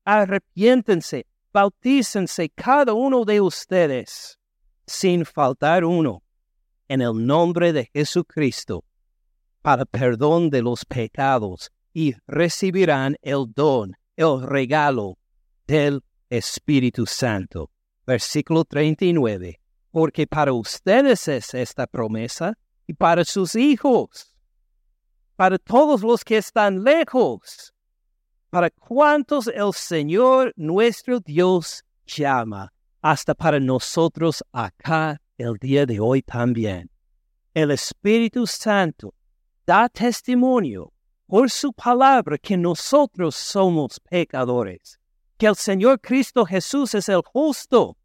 Arrepiéntense, 0.04 1.26
bautícense 1.52 2.50
cada 2.50 2.94
uno 2.94 3.26
de 3.26 3.42
ustedes, 3.42 4.38
sin 4.86 5.26
faltar 5.26 5.84
uno, 5.84 6.22
en 6.88 7.02
el 7.02 7.26
nombre 7.26 7.74
de 7.74 7.90
Jesucristo, 7.94 8.84
para 9.62 9.86
perdón 9.86 10.50
de 10.50 10.62
los 10.62 10.86
pecados, 10.86 11.72
y 11.94 12.16
recibirán 12.28 13.16
el 13.22 13.46
don, 13.54 13.96
el 14.16 14.42
regalo 14.42 15.18
del 15.68 16.02
Espíritu 16.30 17.06
Santo. 17.06 17.70
Versículo 18.06 18.66
39. 18.66 19.60
Porque 19.92 20.28
para 20.28 20.54
ustedes 20.54 21.28
es 21.28 21.54
esta 21.54 21.88
promesa 21.88 22.58
y 22.86 22.94
para 22.94 23.24
sus 23.24 23.56
hijos, 23.56 24.36
para 25.36 25.58
todos 25.58 26.02
los 26.02 26.24
que 26.24 26.38
están 26.38 26.84
lejos 26.84 27.74
para 28.56 28.70
cuantos 28.70 29.48
el 29.48 29.74
Señor 29.74 30.54
nuestro 30.56 31.20
Dios 31.20 31.84
llama, 32.06 32.72
hasta 33.02 33.36
para 33.36 33.60
nosotros 33.60 34.42
acá 34.54 35.20
el 35.38 35.56
día 35.56 35.86
de 35.86 36.00
hoy 36.00 36.22
también. 36.22 36.90
El 37.54 37.72
Espíritu 37.72 38.48
Santo 38.48 39.14
da 39.66 39.90
testimonio 39.90 40.92
por 41.28 41.50
su 41.50 41.74
palabra 41.74 42.38
que 42.38 42.58
nosotros 42.58 43.36
somos 43.36 44.00
pecadores, 44.00 45.00
que 45.38 45.48
el 45.48 45.56
Señor 45.56 46.00
Cristo 46.00 46.46
Jesús 46.46 46.94
es 46.94 47.10
el 47.10 47.22
justo. 47.22 47.98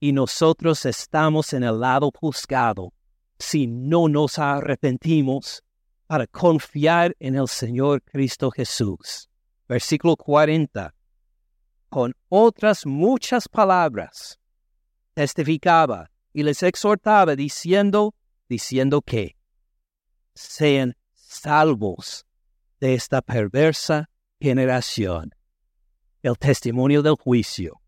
Y 0.00 0.12
nosotros 0.12 0.86
estamos 0.86 1.52
en 1.52 1.64
el 1.64 1.80
lado 1.80 2.10
juzgado. 2.14 2.92
Si 3.38 3.66
no 3.66 4.08
nos 4.08 4.38
arrepentimos 4.38 5.62
para 6.06 6.26
confiar 6.26 7.14
en 7.20 7.36
el 7.36 7.46
Señor 7.48 8.02
Cristo 8.02 8.50
Jesús. 8.50 9.28
Versículo 9.68 10.16
40, 10.16 10.94
con 11.88 12.14
otras 12.28 12.86
muchas 12.86 13.48
palabras, 13.48 14.38
testificaba 15.18 16.12
y 16.32 16.44
les 16.44 16.62
exhortaba 16.62 17.34
diciendo, 17.34 18.14
diciendo 18.48 19.02
que 19.02 19.34
sean 20.32 20.94
salvos 21.12 22.24
de 22.78 22.94
esta 22.94 23.20
perversa 23.20 24.08
generación. 24.40 25.34
El 26.22 26.38
testimonio 26.38 27.02
del 27.02 27.16
juicio. 27.16 27.80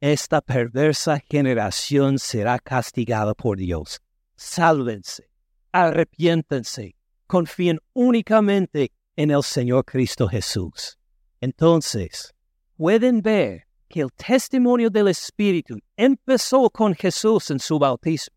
Esta 0.00 0.40
perversa 0.40 1.20
generación 1.30 2.18
será 2.18 2.58
castigada 2.58 3.34
por 3.34 3.56
Dios. 3.56 4.00
Sálvense, 4.34 5.30
arrepiéntense, 5.70 6.96
confíen 7.28 7.78
únicamente 7.92 8.90
en 9.14 9.30
el 9.30 9.44
Señor 9.44 9.84
Cristo 9.84 10.26
Jesús. 10.26 10.98
Entonces, 11.40 12.34
pueden 12.76 13.22
ver 13.22 13.68
el 14.00 14.12
testimonio 14.12 14.90
del 14.90 15.08
Espíritu 15.08 15.78
empezó 15.96 16.70
con 16.70 16.94
Jesús 16.94 17.50
en 17.50 17.58
su 17.58 17.78
bautismo. 17.78 18.34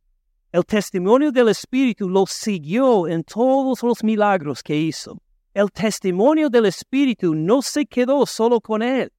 El 0.51 0.65
testimonio 0.65 1.31
del 1.31 1.49
Espíritu 1.49 2.09
lo 2.09 2.25
siguió 2.25 3.07
en 3.07 3.23
todos 3.23 3.83
los 3.83 4.03
milagros 4.03 4.63
que 4.63 4.75
hizo. 4.75 5.21
El 5.53 5.71
testimonio 5.71 6.49
del 6.49 6.65
Espíritu 6.65 7.35
no 7.35 7.61
se 7.61 7.85
quedó 7.85 8.25
solo 8.25 8.61
con 8.61 8.81
él, 8.81 9.11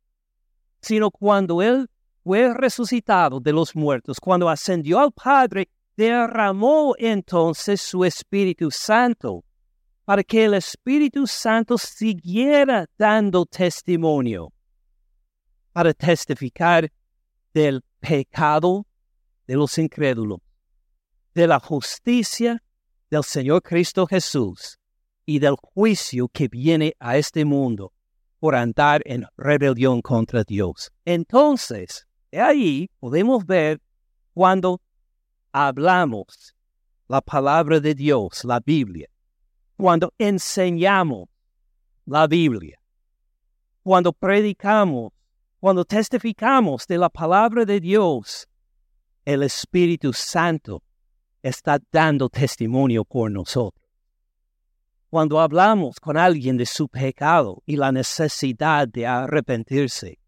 sino 0.80 1.10
cuando 1.10 1.60
él 1.62 1.88
fue 2.24 2.54
resucitado 2.54 3.40
de 3.40 3.52
los 3.52 3.74
muertos, 3.74 4.18
cuando 4.20 4.48
ascendió 4.48 5.00
al 5.00 5.12
Padre, 5.12 5.68
derramó 5.96 6.94
entonces 6.98 7.80
su 7.80 8.04
Espíritu 8.04 8.70
Santo 8.70 9.44
para 10.04 10.22
que 10.22 10.44
el 10.44 10.54
Espíritu 10.54 11.26
Santo 11.26 11.76
siguiera 11.76 12.86
dando 12.96 13.44
testimonio 13.44 14.52
para 15.78 15.94
testificar 15.94 16.90
del 17.54 17.84
pecado 18.00 18.84
de 19.46 19.54
los 19.54 19.78
incrédulos, 19.78 20.40
de 21.34 21.46
la 21.46 21.60
justicia 21.60 22.60
del 23.08 23.22
Señor 23.22 23.62
Cristo 23.62 24.04
Jesús 24.04 24.76
y 25.24 25.38
del 25.38 25.54
juicio 25.54 26.26
que 26.30 26.48
viene 26.48 26.96
a 26.98 27.16
este 27.16 27.44
mundo 27.44 27.92
por 28.40 28.56
andar 28.56 29.02
en 29.04 29.24
rebelión 29.36 30.02
contra 30.02 30.42
Dios. 30.42 30.90
Entonces, 31.04 32.08
de 32.32 32.40
ahí 32.40 32.90
podemos 32.98 33.46
ver 33.46 33.80
cuando 34.34 34.80
hablamos 35.52 36.56
la 37.06 37.20
palabra 37.20 37.78
de 37.78 37.94
Dios, 37.94 38.44
la 38.44 38.58
Biblia, 38.58 39.08
cuando 39.76 40.12
enseñamos 40.18 41.28
la 42.04 42.26
Biblia, 42.26 42.80
cuando 43.84 44.12
predicamos, 44.12 45.12
cuando 45.60 45.84
testificamos 45.84 46.86
de 46.86 46.98
la 46.98 47.08
palabra 47.08 47.64
de 47.64 47.80
Dios, 47.80 48.46
el 49.24 49.42
Espíritu 49.42 50.12
Santo 50.12 50.82
está 51.42 51.78
dando 51.90 52.28
testimonio 52.28 53.04
por 53.04 53.30
nosotros. 53.30 53.84
Cuando 55.10 55.40
hablamos 55.40 55.98
con 55.98 56.16
alguien 56.16 56.56
de 56.56 56.66
su 56.66 56.88
pecado 56.88 57.62
y 57.66 57.76
la 57.76 57.90
necesidad 57.90 58.86
de 58.86 59.06
arrepentirse, 59.06 60.18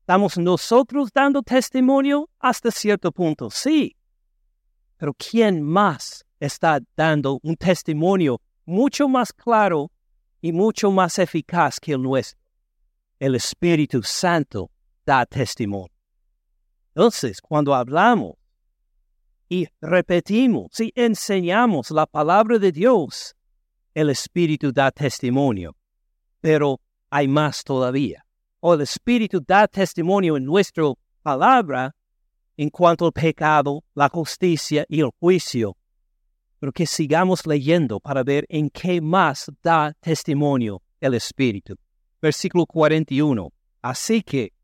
¿estamos 0.00 0.36
nosotros 0.36 1.10
dando 1.12 1.42
testimonio? 1.42 2.28
Hasta 2.40 2.70
cierto 2.70 3.12
punto, 3.12 3.50
sí. 3.50 3.96
Pero 4.96 5.14
¿quién 5.14 5.62
más 5.62 6.24
está 6.40 6.80
dando 6.96 7.38
un 7.42 7.56
testimonio 7.56 8.40
mucho 8.64 9.08
más 9.08 9.32
claro 9.32 9.92
y 10.40 10.52
mucho 10.52 10.90
más 10.90 11.18
eficaz 11.18 11.78
que 11.78 11.92
el 11.92 12.02
nuestro? 12.02 12.43
El 13.24 13.36
Espíritu 13.36 14.02
Santo 14.02 14.70
da 15.06 15.24
testimonio. 15.24 15.96
Entonces, 16.94 17.40
cuando 17.40 17.74
hablamos 17.74 18.34
y 19.48 19.66
repetimos 19.80 20.78
y 20.78 20.92
enseñamos 20.94 21.90
la 21.90 22.04
palabra 22.04 22.58
de 22.58 22.70
Dios, 22.70 23.34
el 23.94 24.10
Espíritu 24.10 24.72
da 24.72 24.90
testimonio. 24.90 25.74
Pero 26.42 26.82
hay 27.08 27.26
más 27.26 27.64
todavía. 27.64 28.26
O 28.60 28.74
el 28.74 28.82
Espíritu 28.82 29.40
da 29.40 29.68
testimonio 29.68 30.36
en 30.36 30.44
nuestra 30.44 30.92
palabra 31.22 31.96
en 32.58 32.68
cuanto 32.68 33.06
al 33.06 33.12
pecado, 33.12 33.84
la 33.94 34.10
justicia 34.10 34.84
y 34.86 35.00
el 35.00 35.08
juicio. 35.18 35.78
Pero 36.60 36.72
que 36.72 36.84
sigamos 36.84 37.46
leyendo 37.46 38.00
para 38.00 38.22
ver 38.22 38.44
en 38.50 38.68
qué 38.68 39.00
más 39.00 39.50
da 39.62 39.94
testimonio 40.02 40.82
el 41.00 41.14
Espíritu. 41.14 41.78
Versículo 42.24 42.64
41. 42.64 43.52
Así 43.82 44.22
que 44.22 44.54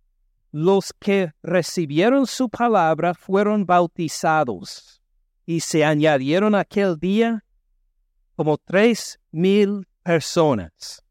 los 0.51 0.94
que 0.99 1.35
recibieron 1.42 2.27
su 2.27 2.49
palabra 2.49 3.12
fueron 3.12 3.66
bautizados 3.66 5.03
y 5.44 5.61
se 5.61 5.85
añadieron 5.85 6.55
aquel 6.55 6.99
día 6.99 7.44
como 8.35 8.57
tres 8.57 9.20
mil 9.31 9.87
personas. 10.03 11.05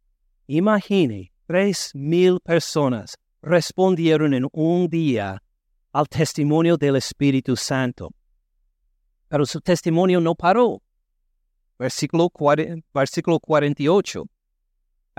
Imagine, 0.47 1.31
tres 1.45 1.91
mil 1.93 2.39
personas 2.39 3.15
respondieron 3.43 4.33
en 4.33 4.47
un 4.51 4.87
día 4.89 5.43
al 5.93 6.09
testimonio 6.09 6.77
del 6.77 6.95
Espíritu 6.95 7.55
Santo. 7.55 8.09
Pero 9.27 9.45
su 9.45 9.61
testimonio 9.61 10.19
no 10.19 10.33
paró. 10.33 10.81
Versículo, 11.77 12.31
versículo 12.91 13.39
48, 13.39 14.25
ah, 14.25 14.38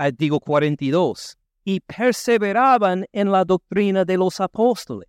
digo 0.09 0.39
42 0.39 1.37
y 1.63 1.79
perseveraban 1.79 3.05
en 3.11 3.31
la 3.31 3.45
doctrina 3.45 4.03
de 4.05 4.17
los 4.17 4.39
apóstoles. 4.39 5.07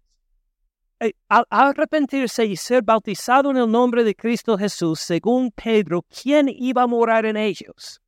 Eh, 1.00 1.14
al 1.28 1.44
arrepentirse 1.50 2.44
y 2.44 2.56
ser 2.56 2.82
bautizado 2.82 3.50
en 3.50 3.56
el 3.56 3.70
nombre 3.70 4.04
de 4.04 4.14
Cristo 4.14 4.56
Jesús, 4.56 5.00
según 5.00 5.50
Pedro, 5.50 6.02
¿quién 6.02 6.48
iba 6.48 6.82
a 6.82 6.86
morar 6.86 7.26
en 7.26 7.36
ellos? 7.36 8.00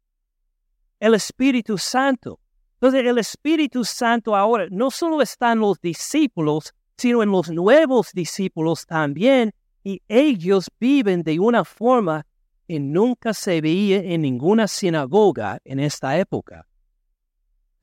El 1.00 1.14
Espíritu 1.14 1.76
Santo. 1.78 2.38
Entonces 2.74 3.04
el 3.04 3.18
Espíritu 3.18 3.84
Santo 3.84 4.36
ahora 4.36 4.66
no 4.70 4.90
solo 4.90 5.22
está 5.22 5.52
en 5.52 5.60
los 5.60 5.80
discípulos, 5.80 6.72
sino 6.96 7.22
en 7.22 7.30
los 7.30 7.50
nuevos 7.50 8.12
discípulos 8.12 8.86
también, 8.86 9.52
y 9.82 10.00
ellos 10.06 10.70
viven 10.78 11.22
de 11.22 11.40
una 11.40 11.64
forma 11.64 12.26
que 12.68 12.78
nunca 12.78 13.34
se 13.34 13.60
veía 13.60 13.98
en 13.98 14.22
ninguna 14.22 14.68
sinagoga 14.68 15.58
en 15.64 15.80
esta 15.80 16.18
época 16.18 16.66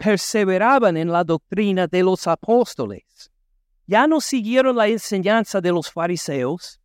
perseveraban 0.01 0.97
en 0.97 1.11
la 1.11 1.23
doctrina 1.23 1.85
de 1.85 2.01
los 2.01 2.25
apóstoles. 2.25 3.31
Ya 3.85 4.07
no 4.07 4.19
siguieron 4.19 4.75
la 4.75 4.87
enseñanza 4.87 5.61
de 5.61 5.71
los 5.71 5.91
fariseos, 5.91 6.79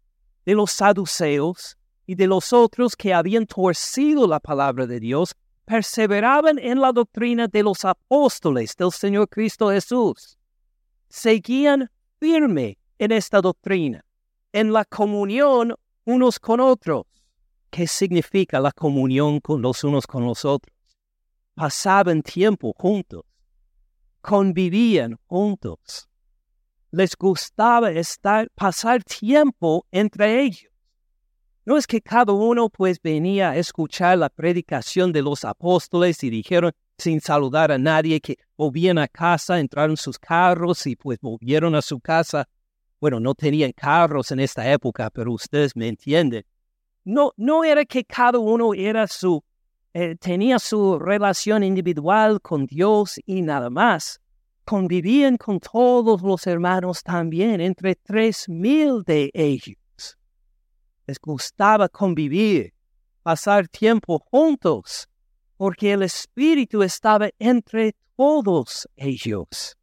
de 0.44 0.54
los 0.54 0.70
saduceos 0.72 1.78
y 2.06 2.14
de 2.14 2.26
los 2.26 2.52
otros 2.52 2.94
que 2.94 3.14
habían 3.14 3.46
torcido 3.46 4.26
la 4.26 4.38
palabra 4.38 4.86
de 4.86 5.00
Dios, 5.00 5.34
perseveraban 5.64 6.58
en 6.58 6.78
la 6.78 6.92
doctrina 6.92 7.48
de 7.48 7.62
los 7.62 7.86
apóstoles 7.86 8.76
del 8.76 8.92
Señor 8.92 9.28
Cristo 9.30 9.70
Jesús. 9.70 10.36
Seguían 11.08 11.90
firme 12.20 12.76
en 12.98 13.12
esta 13.12 13.40
doctrina, 13.40 14.04
en 14.52 14.74
la 14.74 14.84
comunión 14.84 15.74
unos 16.04 16.38
con 16.38 16.60
otros. 16.60 17.04
¿Qué 17.70 17.86
significa 17.86 18.60
la 18.60 18.72
comunión 18.72 19.40
con 19.40 19.62
los 19.62 19.82
unos 19.84 20.06
con 20.06 20.24
los 20.26 20.44
otros? 20.44 20.75
Pasaban 21.56 22.22
tiempo 22.22 22.74
juntos, 22.78 23.24
convivían 24.20 25.18
juntos. 25.26 26.08
Les 26.92 27.16
gustaba 27.16 27.90
estar, 27.90 28.48
pasar 28.54 29.02
tiempo 29.02 29.86
entre 29.90 30.42
ellos. 30.42 30.70
No 31.64 31.76
es 31.76 31.86
que 31.86 32.00
cada 32.00 32.32
uno 32.32 32.68
pues 32.68 33.00
venía 33.02 33.50
a 33.50 33.56
escuchar 33.56 34.18
la 34.18 34.28
predicación 34.28 35.12
de 35.12 35.22
los 35.22 35.44
apóstoles 35.44 36.22
y 36.22 36.30
dijeron 36.30 36.72
sin 36.98 37.20
saludar 37.20 37.72
a 37.72 37.78
nadie 37.78 38.20
que 38.20 38.36
volvían 38.56 38.98
a 38.98 39.08
casa, 39.08 39.58
entraron 39.58 39.92
en 39.92 39.96
sus 39.96 40.18
carros 40.18 40.86
y 40.86 40.94
pues 40.94 41.18
volvieron 41.20 41.74
a 41.74 41.82
su 41.82 41.98
casa. 42.00 42.48
Bueno, 43.00 43.18
no 43.18 43.34
tenían 43.34 43.72
carros 43.72 44.30
en 44.30 44.40
esta 44.40 44.70
época, 44.70 45.10
pero 45.10 45.32
ustedes 45.32 45.74
me 45.74 45.88
entienden. 45.88 46.44
No, 47.04 47.32
no 47.36 47.64
era 47.64 47.84
que 47.84 48.04
cada 48.04 48.38
uno 48.38 48.74
era 48.74 49.06
su 49.06 49.42
eh, 49.98 50.14
tenía 50.14 50.58
su 50.58 50.98
relación 50.98 51.62
individual 51.62 52.42
con 52.42 52.66
Dios 52.66 53.18
y 53.24 53.40
nada 53.40 53.70
más. 53.70 54.20
Convivían 54.66 55.38
con 55.38 55.58
todos 55.58 56.20
los 56.20 56.46
hermanos 56.46 57.02
también, 57.02 57.62
entre 57.62 57.94
tres 57.94 58.46
mil 58.46 59.02
de 59.04 59.30
ellos. 59.32 60.18
Les 61.06 61.18
gustaba 61.18 61.88
convivir, 61.88 62.74
pasar 63.22 63.68
tiempo 63.68 64.18
juntos, 64.18 65.08
porque 65.56 65.92
el 65.94 66.02
Espíritu 66.02 66.82
estaba 66.82 67.30
entre 67.38 67.94
todos 68.16 68.86
ellos 68.96 69.78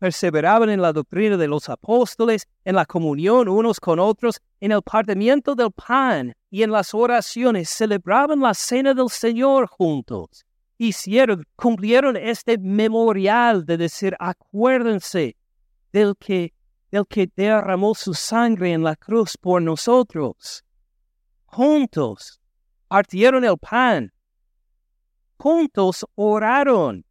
perseveraban 0.00 0.70
en 0.70 0.80
la 0.80 0.94
doctrina 0.94 1.36
de 1.36 1.46
los 1.46 1.68
apóstoles, 1.68 2.48
en 2.64 2.74
la 2.74 2.86
comunión 2.86 3.48
unos 3.48 3.78
con 3.78 4.00
otros, 4.00 4.40
en 4.58 4.72
el 4.72 4.82
partimiento 4.82 5.54
del 5.54 5.70
pan 5.70 6.34
y 6.50 6.62
en 6.62 6.72
las 6.72 6.94
oraciones, 6.94 7.68
celebraban 7.68 8.40
la 8.40 8.54
cena 8.54 8.94
del 8.94 9.10
Señor 9.10 9.66
juntos. 9.66 10.46
Hicieron, 10.78 11.44
cumplieron 11.54 12.16
este 12.16 12.56
memorial 12.56 13.66
de 13.66 13.76
decir, 13.76 14.16
acuérdense 14.18 15.36
del 15.92 16.16
que, 16.16 16.54
del 16.90 17.06
que 17.06 17.30
derramó 17.36 17.94
su 17.94 18.14
sangre 18.14 18.72
en 18.72 18.82
la 18.82 18.96
cruz 18.96 19.36
por 19.36 19.60
nosotros. 19.60 20.64
Juntos 21.44 22.40
partieron 22.88 23.44
el 23.44 23.58
pan. 23.58 24.10
Juntos 25.36 26.06
oraron 26.14 27.04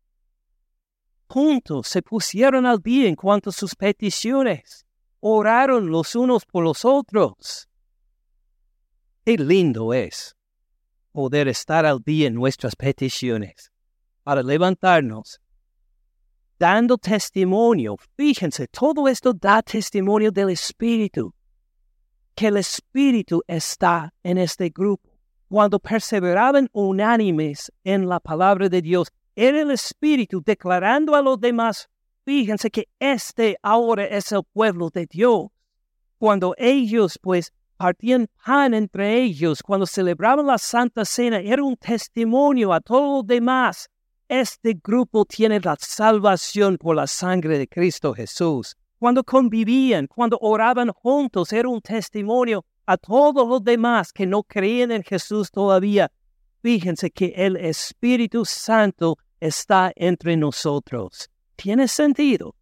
juntos 1.30 1.88
se 1.88 2.02
pusieron 2.02 2.66
al 2.66 2.80
día 2.80 3.08
en 3.08 3.16
cuanto 3.16 3.52
a 3.52 3.54
sus 3.54 3.76
peticiones, 3.76 4.86
oraron 5.20 5.90
los 5.90 6.16
unos 6.16 6.46
por 6.46 6.64
los 6.64 6.84
otros. 6.84 7.70
Qué 9.24 9.38
lindo 9.38 9.94
es 9.94 10.36
poder 11.12 11.48
estar 11.48 11.86
al 11.86 12.02
día 12.02 12.28
en 12.28 12.34
nuestras 12.34 12.76
peticiones, 12.76 13.72
para 14.24 14.42
levantarnos, 14.42 15.40
dando 16.58 16.98
testimonio. 16.98 17.96
Fíjense, 18.16 18.68
todo 18.68 19.08
esto 19.08 19.34
da 19.34 19.62
testimonio 19.62 20.32
del 20.32 20.50
Espíritu, 20.50 21.34
que 22.36 22.48
el 22.48 22.58
Espíritu 22.58 23.44
está 23.48 24.14
en 24.24 24.38
este 24.38 24.70
grupo. 24.70 25.10
Cuando 25.48 25.80
perseveraban 25.80 26.70
unánimes 26.74 27.72
en 27.84 28.08
la 28.08 28.20
palabra 28.20 28.70
de 28.70 28.82
Dios, 28.82 29.12
era 29.42 29.62
el 29.62 29.72
Espíritu 29.72 30.42
declarando 30.46 31.16
a 31.16 31.22
los 31.22 31.40
demás, 31.40 31.88
fíjense 32.26 32.70
que 32.70 32.90
este 33.00 33.58
ahora 33.64 34.04
es 34.04 34.34
el 34.34 34.44
pueblo 34.44 34.90
de 34.90 35.06
Dios. 35.06 35.48
Cuando 36.18 36.54
ellos 36.58 37.18
pues 37.22 37.54
partían 37.78 38.28
pan 38.44 38.74
entre 38.74 39.22
ellos, 39.22 39.64
cuando 39.64 39.86
celebraban 39.86 40.46
la 40.46 40.58
Santa 40.58 41.06
Cena, 41.06 41.40
era 41.40 41.64
un 41.64 41.78
testimonio 41.78 42.74
a 42.74 42.82
todos 42.82 43.20
los 43.20 43.28
demás. 43.28 43.90
este 44.28 44.78
grupo 44.84 45.24
tiene 45.24 45.62
la 45.62 45.78
salvación 45.80 46.78
por 46.78 46.98
la 46.98 47.08
sangre 47.08 47.58
de 47.58 47.68
Cristo 47.68 48.14
Jesús. 48.14 48.76
Cuando 49.00 49.24
convivían, 49.24 50.06
cuando 50.08 50.38
oraban 50.42 50.90
juntos, 50.90 51.54
era 51.54 51.70
un 51.70 51.80
testimonio 51.80 52.66
a 52.86 52.98
todos 52.98 53.48
los 53.48 53.64
demás 53.64 54.12
que 54.12 54.28
no 54.28 54.44
creían 54.44 54.92
en 54.92 55.02
Jesús 55.02 55.50
todavía. 55.50 56.12
Fíjense 56.62 57.10
que 57.10 57.34
el 57.38 57.56
Espíritu 57.56 58.44
Santo 58.44 59.18
está 59.40 59.92
entre 59.96 60.38
nosotros. 60.38 61.30
¿Tiene 61.56 61.88
sentido? 61.88 62.56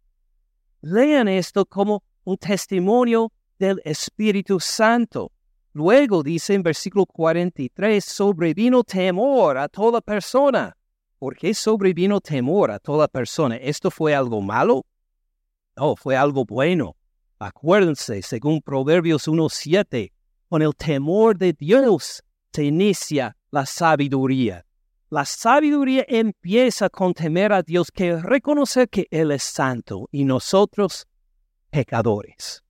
Lean 0.80 1.28
esto 1.28 1.66
como 1.66 2.02
un 2.24 2.36
testimonio 2.36 3.32
del 3.58 3.80
Espíritu 3.84 4.60
Santo. 4.60 5.32
Luego 5.72 6.22
dice 6.22 6.54
en 6.54 6.62
versículo 6.62 7.06
43, 7.06 8.04
sobrevino 8.04 8.82
temor 8.84 9.58
a 9.58 9.68
toda 9.68 10.00
persona. 10.00 10.76
¿Por 11.18 11.36
qué 11.36 11.52
sobrevino 11.52 12.20
temor 12.20 12.70
a 12.70 12.78
toda 12.78 13.08
persona? 13.08 13.56
¿Esto 13.56 13.90
fue 13.90 14.14
algo 14.14 14.40
malo? 14.40 14.86
No, 15.76 15.96
fue 15.96 16.16
algo 16.16 16.44
bueno. 16.44 16.96
Acuérdense, 17.38 18.22
según 18.22 18.60
Proverbios 18.60 19.28
1.7, 19.28 20.12
con 20.48 20.62
el 20.62 20.74
temor 20.74 21.36
de 21.36 21.52
Dios 21.52 22.22
se 22.52 22.64
inicia 22.64 23.36
la 23.50 23.66
sabiduría. 23.66 24.64
La 25.10 25.24
sabiduría 25.24 26.04
empieza 26.06 26.90
con 26.90 27.14
temer 27.14 27.50
a 27.54 27.62
Dios, 27.62 27.90
que 27.90 28.16
reconocer 28.16 28.90
que 28.90 29.06
Él 29.10 29.30
es 29.30 29.42
santo 29.42 30.06
y 30.12 30.24
nosotros 30.24 31.06
pecadores. 31.70 32.62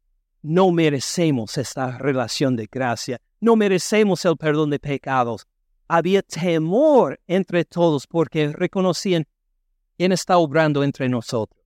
No 0.42 0.70
merecemos 0.70 1.59
esta 1.59 1.98
relación 1.98 2.55
de 2.55 2.68
gracia, 2.70 3.20
no 3.40 3.57
merecemos 3.57 4.24
el 4.24 4.37
perdón 4.37 4.70
de 4.70 4.79
pecados. 4.79 5.48
Había 5.88 6.22
temor 6.22 7.18
entre 7.27 7.64
todos 7.64 8.07
porque 8.07 8.53
reconocían 8.53 9.27
quién 9.96 10.12
está 10.12 10.38
obrando 10.38 10.85
entre 10.85 11.09
nosotros. 11.09 11.61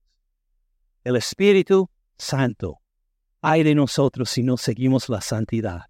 El 1.03 1.17
Espíritu 1.17 1.87
Santo. 2.17 2.79
Hay 3.41 3.61
de 3.61 3.75
nosotros 3.75 4.31
si 4.31 4.41
no 4.41 4.57
seguimos 4.57 5.07
la 5.07 5.21
santidad. 5.21 5.81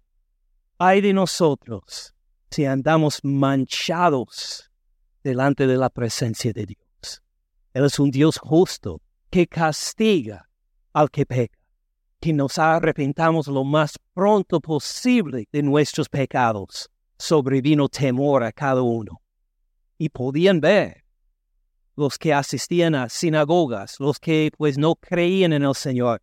Hay 0.76 1.00
de 1.00 1.14
nosotros 1.14 2.14
si 2.50 2.66
andamos 2.66 3.20
manchados 3.24 4.70
delante 5.24 5.66
de 5.66 5.76
la 5.76 5.90
presencia 5.90 6.52
de 6.52 6.66
Dios. 6.66 7.22
Él 7.72 7.86
es 7.86 7.98
un 7.98 8.10
Dios 8.10 8.38
justo 8.38 9.00
que 9.30 9.48
castiga 9.48 10.48
al 10.92 11.10
que 11.10 11.26
peca, 11.26 11.58
que 12.20 12.32
nos 12.32 12.58
arrepentamos 12.58 13.48
lo 13.48 13.64
más 13.64 13.98
pronto 14.12 14.60
posible 14.60 15.48
de 15.50 15.62
nuestros 15.62 16.08
pecados. 16.08 16.88
Sobrevino 17.18 17.88
temor 17.88 18.44
a 18.44 18.52
cada 18.52 18.82
uno. 18.82 19.20
Y 19.98 20.08
podían 20.08 20.60
ver 20.60 21.04
los 21.96 22.18
que 22.18 22.34
asistían 22.34 22.94
a 22.94 23.08
sinagogas, 23.08 24.00
los 24.00 24.18
que 24.18 24.50
pues 24.56 24.76
no 24.78 24.96
creían 24.96 25.52
en 25.52 25.62
el 25.62 25.74
Señor. 25.74 26.20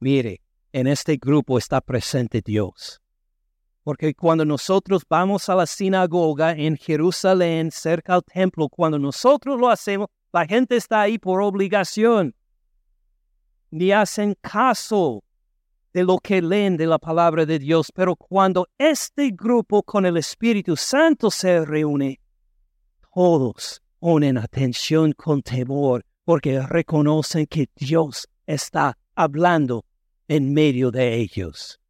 Mire, 0.00 0.40
en 0.72 0.86
este 0.86 1.16
grupo 1.16 1.58
está 1.58 1.80
presente 1.80 2.40
Dios. 2.44 3.00
Porque 3.88 4.12
cuando 4.12 4.44
nosotros 4.44 5.02
vamos 5.08 5.48
a 5.48 5.54
la 5.54 5.64
sinagoga 5.64 6.52
en 6.52 6.76
Jerusalén, 6.76 7.70
cerca 7.70 8.16
al 8.16 8.22
templo, 8.22 8.68
cuando 8.68 8.98
nosotros 8.98 9.58
lo 9.58 9.70
hacemos, 9.70 10.08
la 10.30 10.44
gente 10.44 10.76
está 10.76 11.00
ahí 11.00 11.18
por 11.18 11.40
obligación. 11.40 12.34
Ni 13.70 13.90
hacen 13.90 14.36
caso 14.42 15.24
de 15.94 16.04
lo 16.04 16.18
que 16.18 16.42
leen 16.42 16.76
de 16.76 16.86
la 16.86 16.98
palabra 16.98 17.46
de 17.46 17.58
Dios. 17.58 17.90
Pero 17.94 18.14
cuando 18.14 18.68
este 18.76 19.30
grupo 19.30 19.82
con 19.82 20.04
el 20.04 20.18
Espíritu 20.18 20.76
Santo 20.76 21.30
se 21.30 21.64
reúne, 21.64 22.20
todos 23.14 23.80
ponen 23.98 24.36
atención 24.36 25.12
con 25.12 25.40
temor 25.40 26.04
porque 26.26 26.60
reconocen 26.60 27.46
que 27.46 27.70
Dios 27.74 28.28
está 28.46 28.98
hablando 29.14 29.86
en 30.28 30.52
medio 30.52 30.90
de 30.90 31.14
ellos. 31.14 31.80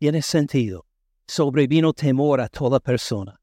Tiene 0.00 0.20
sentido 0.20 0.84
sobrevino 1.26 1.92
temor 1.92 2.40
a 2.40 2.48
toda 2.48 2.80
persona, 2.80 3.40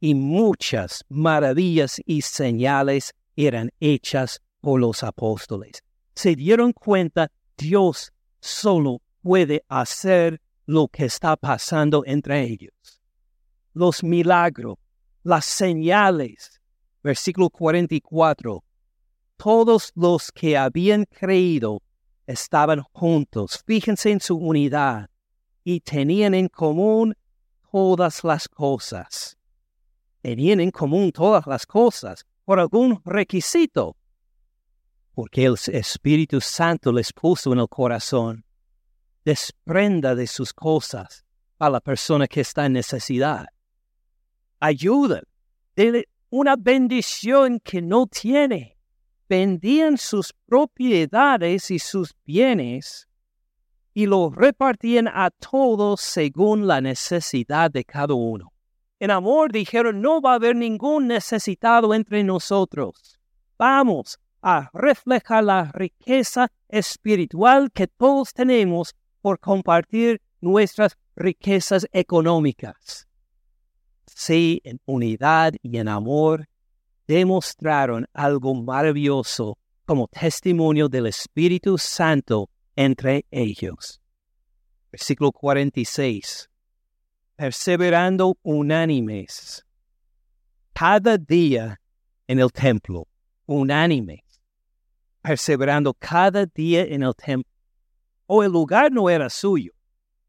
y 0.00 0.14
muchas 0.14 1.04
maravillas 1.08 2.00
y 2.04 2.22
señales 2.22 3.14
eran 3.36 3.70
hechas 3.80 4.40
por 4.60 4.80
los 4.80 5.02
apóstoles. 5.02 5.82
Se 6.14 6.34
dieron 6.34 6.72
cuenta, 6.72 7.30
Dios 7.56 8.12
solo 8.40 9.00
puede 9.22 9.64
hacer 9.68 10.40
lo 10.66 10.88
que 10.88 11.06
está 11.06 11.36
pasando 11.36 12.02
entre 12.06 12.42
ellos. 12.42 12.72
Los 13.72 14.02
milagros, 14.02 14.76
las 15.22 15.44
señales. 15.44 16.60
Versículo 17.02 17.50
44. 17.50 18.64
Todos 19.36 19.92
los 19.94 20.32
que 20.32 20.56
habían 20.56 21.04
creído 21.04 21.82
estaban 22.26 22.82
juntos. 22.92 23.62
Fíjense 23.66 24.10
en 24.10 24.20
su 24.20 24.36
unidad 24.36 25.08
y 25.68 25.80
tenían 25.80 26.32
en 26.32 26.46
común 26.46 27.12
todas 27.72 28.22
las 28.22 28.48
cosas. 28.48 29.36
Tenían 30.22 30.60
en 30.60 30.70
común 30.70 31.10
todas 31.10 31.44
las 31.48 31.66
cosas 31.66 32.24
por 32.44 32.60
algún 32.60 33.02
requisito, 33.04 33.96
porque 35.12 35.44
el 35.44 35.56
Espíritu 35.72 36.40
Santo 36.40 36.92
les 36.92 37.12
puso 37.12 37.52
en 37.52 37.58
el 37.58 37.68
corazón. 37.68 38.44
Desprenda 39.24 40.14
de 40.14 40.28
sus 40.28 40.52
cosas 40.52 41.24
a 41.58 41.68
la 41.68 41.80
persona 41.80 42.28
que 42.28 42.42
está 42.42 42.66
en 42.66 42.74
necesidad. 42.74 43.46
Ayuda, 44.60 45.22
dele 45.74 46.04
una 46.30 46.54
bendición 46.54 47.58
que 47.58 47.82
no 47.82 48.06
tiene. 48.06 48.78
Vendían 49.28 49.98
sus 49.98 50.32
propiedades 50.46 51.72
y 51.72 51.80
sus 51.80 52.14
bienes 52.24 53.05
y 53.96 54.04
lo 54.04 54.28
repartían 54.28 55.08
a 55.08 55.30
todos 55.30 56.02
según 56.02 56.66
la 56.66 56.82
necesidad 56.82 57.70
de 57.70 57.82
cada 57.82 58.12
uno. 58.12 58.52
En 59.00 59.10
amor 59.10 59.50
dijeron, 59.50 60.02
no 60.02 60.20
va 60.20 60.32
a 60.32 60.34
haber 60.34 60.54
ningún 60.54 61.06
necesitado 61.06 61.94
entre 61.94 62.22
nosotros. 62.22 63.18
Vamos 63.58 64.18
a 64.42 64.68
reflejar 64.74 65.44
la 65.44 65.72
riqueza 65.72 66.48
espiritual 66.68 67.72
que 67.72 67.86
todos 67.86 68.34
tenemos 68.34 68.94
por 69.22 69.40
compartir 69.40 70.20
nuestras 70.42 70.98
riquezas 71.14 71.86
económicas. 71.90 73.08
Sí, 74.04 74.60
en 74.64 74.78
unidad 74.84 75.54
y 75.62 75.78
en 75.78 75.88
amor 75.88 76.46
demostraron 77.06 78.06
algo 78.12 78.54
maravilloso 78.54 79.56
como 79.86 80.06
testimonio 80.08 80.86
del 80.90 81.06
Espíritu 81.06 81.78
Santo 81.78 82.50
entre 82.76 83.26
ellos. 83.30 84.00
Versículo 84.92 85.32
46. 85.32 86.48
Perseverando 87.36 88.38
unánimes 88.42 89.64
cada 90.72 91.16
día 91.18 91.80
en 92.28 92.38
el 92.38 92.52
templo, 92.52 93.08
unánimes, 93.46 94.20
perseverando 95.22 95.94
cada 95.94 96.46
día 96.46 96.82
en 96.84 97.02
el 97.02 97.14
templo. 97.14 97.50
O 98.26 98.42
el 98.42 98.52
lugar 98.52 98.92
no 98.92 99.08
era 99.08 99.30
suyo, 99.30 99.72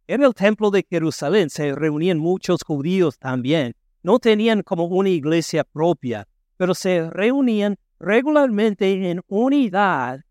era 0.07 0.25
el 0.25 0.33
templo 0.33 0.71
de 0.71 0.85
Jerusalén, 0.89 1.49
se 1.49 1.75
reunían 1.75 2.17
muchos 2.17 2.61
judíos 2.65 3.19
también. 3.19 3.75
No 4.03 4.19
tenían 4.19 4.63
como 4.63 4.85
una 4.85 5.09
iglesia 5.09 5.65
propia, 5.65 6.25
pero 6.55 6.73
se 6.73 7.09
reunían 7.09 7.75
regularmente 7.99 9.11
en 9.11 9.21
unidad 9.27 10.21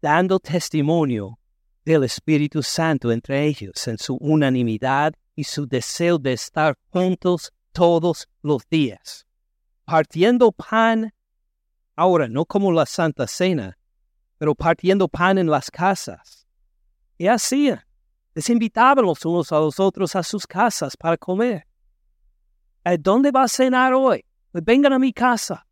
dando 0.00 0.38
testimonio 0.38 1.38
del 1.84 2.04
Espíritu 2.04 2.62
Santo 2.62 3.12
entre 3.12 3.44
ellos 3.44 3.86
en 3.86 3.98
su 3.98 4.16
unanimidad 4.16 5.14
y 5.34 5.44
su 5.44 5.66
deseo 5.66 6.18
de 6.18 6.32
estar 6.32 6.76
juntos 6.90 7.52
todos 7.72 8.28
los 8.42 8.62
días, 8.68 9.26
partiendo 9.84 10.50
pan, 10.50 11.12
ahora 11.94 12.26
no 12.26 12.44
como 12.44 12.72
la 12.72 12.86
Santa 12.86 13.26
Cena, 13.26 13.78
pero 14.38 14.54
partiendo 14.54 15.08
pan 15.08 15.38
en 15.38 15.48
las 15.48 15.70
casas. 15.70 16.46
¿Qué 17.18 17.28
hacían? 17.30 17.82
Les 18.34 18.50
invitaban 18.50 19.04
los 19.04 19.24
unos 19.24 19.52
a 19.52 19.58
los 19.58 19.80
otros 19.80 20.14
a 20.16 20.22
sus 20.22 20.46
casas 20.46 20.96
para 20.96 21.16
comer. 21.16 21.66
¿A 22.84 22.96
dónde 22.96 23.30
va 23.30 23.44
a 23.44 23.48
cenar 23.48 23.94
hoy? 23.94 24.24
Pues 24.52 24.64
vengan 24.64 24.92
a 24.92 24.98
mi 24.98 25.12
casa. 25.12 25.66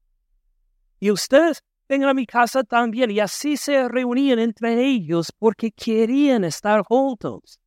Y 0.99 1.11
ustedes 1.11 1.63
vengan 1.95 2.11
a 2.11 2.15
mi 2.15 2.27
casa 2.27 2.65
también. 2.65 3.11
Y 3.11 3.21
así 3.21 3.57
se 3.57 3.89
reunían 3.89 4.39
entre 4.39 4.85
ellos 4.85 5.33
porque 5.39 5.71
querían 5.71 6.45
estar 6.45 6.83
juntos. 6.83 7.59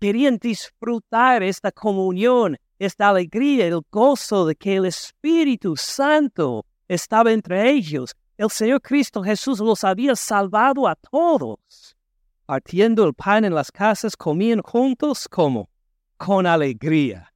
Querían 0.00 0.38
disfrutar 0.38 1.42
esta 1.42 1.70
comunión, 1.70 2.56
esta 2.78 3.08
alegría, 3.08 3.66
el 3.66 3.80
gozo 3.90 4.46
de 4.46 4.56
que 4.56 4.76
el 4.76 4.86
Espíritu 4.86 5.76
Santo 5.76 6.66
estaba 6.88 7.32
entre 7.32 7.70
ellos. 7.70 8.14
El 8.36 8.50
Señor 8.50 8.82
Cristo 8.82 9.22
Jesús 9.22 9.60
los 9.60 9.84
había 9.84 10.16
salvado 10.16 10.86
a 10.86 10.96
todos. 10.96 11.96
Partiendo 12.44 13.04
el 13.04 13.14
pan 13.14 13.44
en 13.44 13.54
las 13.54 13.70
casas, 13.72 14.16
comían 14.16 14.60
juntos 14.62 15.28
como 15.28 15.70
con 16.16 16.46
alegría. 16.46 17.32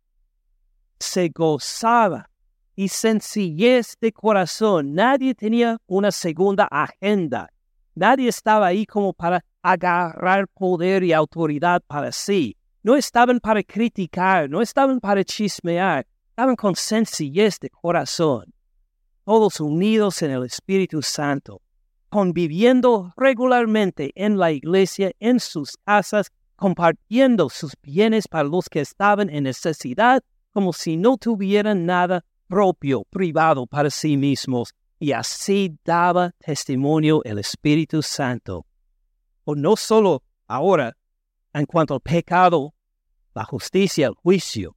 Se 0.98 1.30
gozaba 1.34 2.29
y 2.80 2.88
sencillez 2.88 3.94
de 4.00 4.10
corazón. 4.10 4.94
Nadie 4.94 5.34
tenía 5.34 5.76
una 5.86 6.10
segunda 6.10 6.66
agenda. 6.70 7.50
Nadie 7.94 8.28
estaba 8.30 8.68
ahí 8.68 8.86
como 8.86 9.12
para 9.12 9.44
agarrar 9.60 10.48
poder 10.48 11.04
y 11.04 11.12
autoridad 11.12 11.82
para 11.86 12.10
sí. 12.10 12.56
No 12.82 12.96
estaban 12.96 13.38
para 13.38 13.62
criticar, 13.62 14.48
no 14.48 14.62
estaban 14.62 14.98
para 14.98 15.22
chismear, 15.22 16.06
estaban 16.30 16.56
con 16.56 16.74
sencillez 16.74 17.60
de 17.60 17.68
corazón. 17.68 18.46
Todos 19.26 19.60
unidos 19.60 20.22
en 20.22 20.30
el 20.30 20.44
Espíritu 20.44 21.02
Santo, 21.02 21.60
conviviendo 22.08 23.12
regularmente 23.14 24.10
en 24.14 24.38
la 24.38 24.52
iglesia, 24.52 25.12
en 25.20 25.38
sus 25.38 25.76
casas, 25.84 26.32
compartiendo 26.56 27.50
sus 27.50 27.74
bienes 27.82 28.26
para 28.26 28.48
los 28.48 28.70
que 28.70 28.80
estaban 28.80 29.28
en 29.28 29.44
necesidad, 29.44 30.22
como 30.54 30.72
si 30.72 30.96
no 30.96 31.18
tuvieran 31.18 31.84
nada 31.84 32.24
propio, 32.50 33.04
privado 33.04 33.64
para 33.64 33.90
sí 33.90 34.16
mismos, 34.16 34.74
y 34.98 35.12
así 35.12 35.78
daba 35.84 36.32
testimonio 36.44 37.22
el 37.24 37.38
Espíritu 37.38 38.02
Santo. 38.02 38.66
O 39.44 39.54
no 39.54 39.76
solo 39.76 40.24
ahora 40.48 40.96
en 41.54 41.64
cuanto 41.64 41.94
al 41.94 42.00
pecado, 42.00 42.74
la 43.34 43.44
justicia, 43.44 44.08
el 44.08 44.14
juicio, 44.14 44.76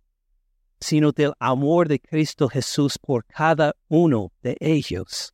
sino 0.80 1.12
del 1.12 1.34
amor 1.40 1.88
de 1.88 2.00
Cristo 2.00 2.48
Jesús 2.48 3.00
por 3.00 3.26
cada 3.26 3.76
uno 3.88 4.32
de 4.44 4.56
ellos, 4.60 5.34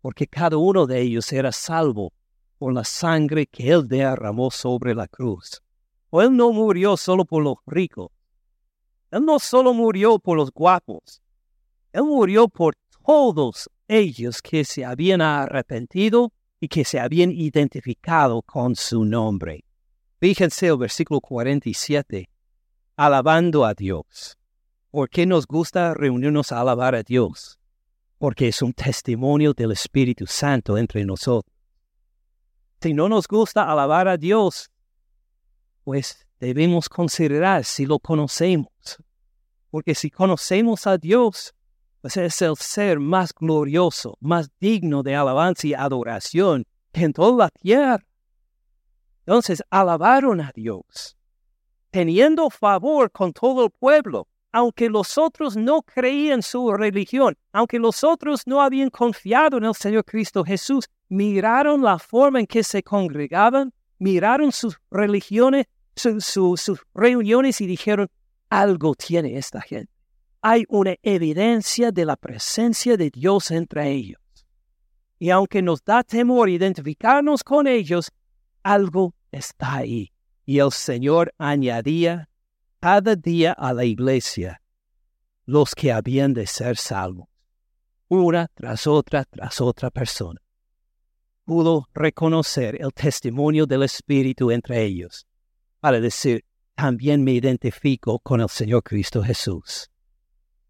porque 0.00 0.26
cada 0.26 0.56
uno 0.56 0.84
de 0.84 1.00
ellos 1.00 1.32
era 1.32 1.52
salvo 1.52 2.12
por 2.58 2.72
la 2.72 2.82
sangre 2.82 3.46
que 3.46 3.70
Él 3.70 3.86
derramó 3.86 4.50
sobre 4.50 4.96
la 4.96 5.06
cruz. 5.06 5.62
O 6.10 6.22
Él 6.22 6.36
no 6.36 6.52
murió 6.52 6.96
solo 6.96 7.24
por 7.24 7.44
los 7.44 7.58
ricos. 7.66 8.10
Él 9.12 9.24
no 9.24 9.38
solo 9.38 9.72
murió 9.72 10.18
por 10.18 10.36
los 10.36 10.50
guapos. 10.50 11.22
Él 11.92 12.04
murió 12.04 12.48
por 12.48 12.74
todos 13.04 13.70
ellos 13.88 14.42
que 14.42 14.64
se 14.64 14.84
habían 14.84 15.20
arrepentido 15.20 16.32
y 16.60 16.68
que 16.68 16.84
se 16.84 17.00
habían 17.00 17.30
identificado 17.30 18.42
con 18.42 18.76
su 18.76 19.04
nombre. 19.04 19.64
Fíjense 20.20 20.66
el 20.66 20.76
versículo 20.76 21.20
47, 21.20 22.28
alabando 22.96 23.64
a 23.64 23.74
Dios. 23.74 24.36
¿Por 24.90 25.08
qué 25.08 25.26
nos 25.26 25.46
gusta 25.46 25.94
reunirnos 25.94 26.50
a 26.50 26.60
alabar 26.60 26.94
a 26.94 27.02
Dios? 27.02 27.58
Porque 28.18 28.48
es 28.48 28.62
un 28.62 28.72
testimonio 28.72 29.54
del 29.54 29.72
Espíritu 29.72 30.26
Santo 30.26 30.76
entre 30.76 31.04
nosotros. 31.04 31.54
Si 32.80 32.94
no 32.94 33.08
nos 33.08 33.26
gusta 33.28 33.70
alabar 33.70 34.08
a 34.08 34.16
Dios, 34.16 34.70
pues 35.84 36.26
debemos 36.40 36.88
considerar 36.88 37.64
si 37.64 37.86
lo 37.86 37.98
conocemos. 37.98 38.68
Porque 39.70 39.94
si 39.94 40.10
conocemos 40.10 40.86
a 40.86 40.98
Dios, 40.98 41.54
es 42.02 42.42
el 42.42 42.56
ser 42.56 43.00
más 43.00 43.34
glorioso, 43.34 44.16
más 44.20 44.50
digno 44.60 45.02
de 45.02 45.14
alabanza 45.14 45.66
y 45.66 45.74
adoración 45.74 46.64
en 46.92 47.12
toda 47.12 47.46
la 47.46 47.50
tierra. 47.50 48.04
Entonces 49.20 49.62
alabaron 49.70 50.40
a 50.40 50.52
Dios, 50.54 51.16
teniendo 51.90 52.50
favor 52.50 53.10
con 53.10 53.32
todo 53.32 53.64
el 53.64 53.70
pueblo, 53.70 54.26
aunque 54.52 54.88
los 54.88 55.18
otros 55.18 55.56
no 55.56 55.82
creían 55.82 56.42
su 56.42 56.72
religión, 56.72 57.36
aunque 57.52 57.78
los 57.78 58.02
otros 58.02 58.42
no 58.46 58.62
habían 58.62 58.88
confiado 58.88 59.58
en 59.58 59.64
el 59.64 59.74
Señor 59.74 60.04
Cristo 60.04 60.44
Jesús, 60.44 60.86
miraron 61.08 61.82
la 61.82 61.98
forma 61.98 62.40
en 62.40 62.46
que 62.46 62.64
se 62.64 62.82
congregaban, 62.82 63.72
miraron 63.98 64.52
sus 64.52 64.78
religiones 64.90 65.66
sus 65.98 66.80
reuniones 66.94 67.60
y 67.60 67.66
dijeron, 67.66 68.08
algo 68.48 68.94
tiene 68.94 69.36
esta 69.36 69.60
gente. 69.60 69.92
Hay 70.40 70.64
una 70.68 70.94
evidencia 71.02 71.90
de 71.90 72.04
la 72.04 72.16
presencia 72.16 72.96
de 72.96 73.10
Dios 73.10 73.50
entre 73.50 73.90
ellos. 73.90 74.20
Y 75.18 75.30
aunque 75.30 75.62
nos 75.62 75.82
da 75.84 76.04
temor 76.04 76.48
identificarnos 76.48 77.42
con 77.42 77.66
ellos, 77.66 78.12
algo 78.62 79.14
está 79.32 79.76
ahí. 79.76 80.12
Y 80.44 80.60
el 80.60 80.70
Señor 80.70 81.34
añadía 81.38 82.28
cada 82.80 83.16
día 83.16 83.52
a 83.52 83.72
la 83.72 83.84
iglesia 83.84 84.62
los 85.44 85.74
que 85.74 85.90
habían 85.90 86.34
de 86.34 86.46
ser 86.46 86.76
salvos, 86.76 87.26
una 88.08 88.48
tras 88.54 88.86
otra 88.86 89.24
tras 89.24 89.60
otra 89.60 89.90
persona. 89.90 90.40
Pudo 91.44 91.88
reconocer 91.94 92.76
el 92.80 92.92
testimonio 92.92 93.66
del 93.66 93.82
Espíritu 93.82 94.50
entre 94.50 94.84
ellos 94.84 95.26
para 95.80 96.00
decir, 96.00 96.44
también 96.74 97.24
me 97.24 97.32
identifico 97.32 98.18
con 98.18 98.40
el 98.40 98.48
Señor 98.48 98.82
Cristo 98.82 99.22
Jesús. 99.22 99.90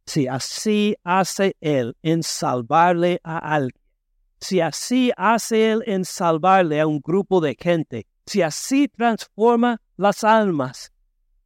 Si 0.09 0.27
así 0.27 0.97
hace 1.05 1.55
Él 1.61 1.95
en 2.03 2.23
salvarle 2.23 3.21
a 3.23 3.37
alguien, 3.57 3.79
si 4.41 4.63
así 4.63 5.13
hace 5.19 5.71
Él 5.71 5.83
en 5.85 6.07
salvarle 6.07 6.81
a 6.81 6.87
un 6.87 7.01
grupo 7.01 7.43
de 7.43 7.55
gente, 7.61 8.07
si 8.25 8.41
así 8.41 8.89
transforma 8.89 9.83
las 9.99 10.25
almas, 10.25 10.93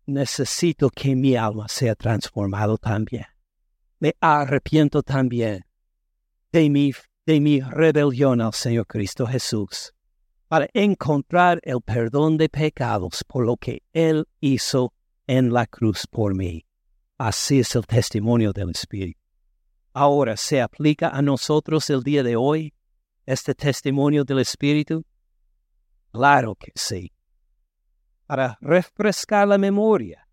necesito 0.06 0.90
que 0.90 1.16
mi 1.16 1.34
alma 1.34 1.66
sea 1.66 1.96
transformado 1.96 2.78
también. 2.78 3.26
Me 3.98 4.14
arrepiento 4.20 5.02
también 5.02 5.64
de 6.52 6.70
mi, 6.70 6.92
de 7.26 7.40
mi 7.40 7.60
rebelión 7.62 8.40
al 8.40 8.54
Señor 8.54 8.86
Cristo 8.86 9.26
Jesús 9.26 9.92
para 10.46 10.68
encontrar 10.72 11.58
el 11.64 11.80
perdón 11.80 12.36
de 12.36 12.48
pecados 12.48 13.24
por 13.24 13.44
lo 13.44 13.56
que 13.56 13.82
Él 13.92 14.24
hizo 14.38 14.94
en 15.26 15.52
la 15.52 15.66
cruz 15.66 16.06
por 16.06 16.36
mí. 16.36 16.64
Así 17.24 17.60
es 17.60 17.76
el 17.76 17.86
testimonio 17.86 18.52
del 18.52 18.70
Espíritu. 18.70 19.20
Ahora, 19.92 20.36
¿se 20.36 20.60
aplica 20.60 21.08
a 21.08 21.22
nosotros 21.22 21.88
el 21.88 22.02
día 22.02 22.24
de 22.24 22.34
hoy 22.34 22.74
este 23.24 23.54
testimonio 23.54 24.24
del 24.24 24.40
Espíritu? 24.40 25.04
Claro 26.10 26.56
que 26.56 26.72
sí. 26.74 27.12
Para 28.26 28.58
refrescar 28.60 29.46
la 29.46 29.56
memoria, 29.56 30.26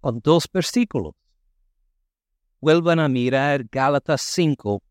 con 0.00 0.18
dos 0.18 0.48
versículos. 0.52 1.14
Vuelvan 2.60 2.98
a 2.98 3.08
mirar 3.08 3.62
Gálatas 3.70 4.22
5, 4.22 4.82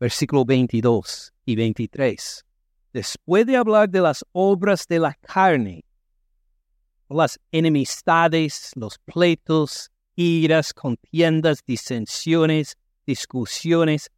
versículo 0.00 0.44
22 0.44 1.32
y 1.44 1.54
23 1.54 2.44
después 2.92 3.46
de 3.46 3.56
hablar 3.56 3.88
de 3.88 4.00
las 4.00 4.24
obras 4.32 4.88
de 4.88 4.98
la 4.98 5.14
carne, 5.14 5.84
las 7.08 7.38
enemistades, 7.52 8.72
los 8.74 8.98
pleitos, 8.98 9.92
iras, 10.16 10.72
contiendas, 10.72 11.64
disensiones, 11.66 12.76
discusiones. 13.06 14.10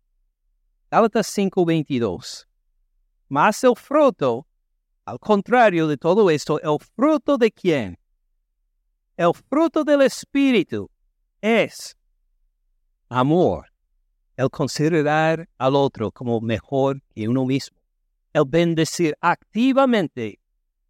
Gálatas 0.90 1.26
5:22. 1.26 2.46
Más 3.28 3.64
el 3.64 3.74
fruto, 3.76 4.46
al 5.04 5.18
contrario 5.18 5.86
de 5.88 5.96
todo 5.96 6.30
esto, 6.30 6.60
el 6.60 6.78
fruto 6.94 7.38
de 7.38 7.50
quién? 7.50 7.98
El 9.16 9.32
fruto 9.34 9.84
del 9.84 10.02
Espíritu 10.02 10.90
es 11.40 11.96
amor, 13.08 13.66
el 14.36 14.50
considerar 14.50 15.48
al 15.58 15.74
otro 15.74 16.12
como 16.12 16.40
mejor 16.40 17.02
que 17.14 17.28
uno 17.28 17.44
mismo 17.46 17.76
el 18.36 18.44
bendecir 18.46 19.16
activamente 19.22 20.38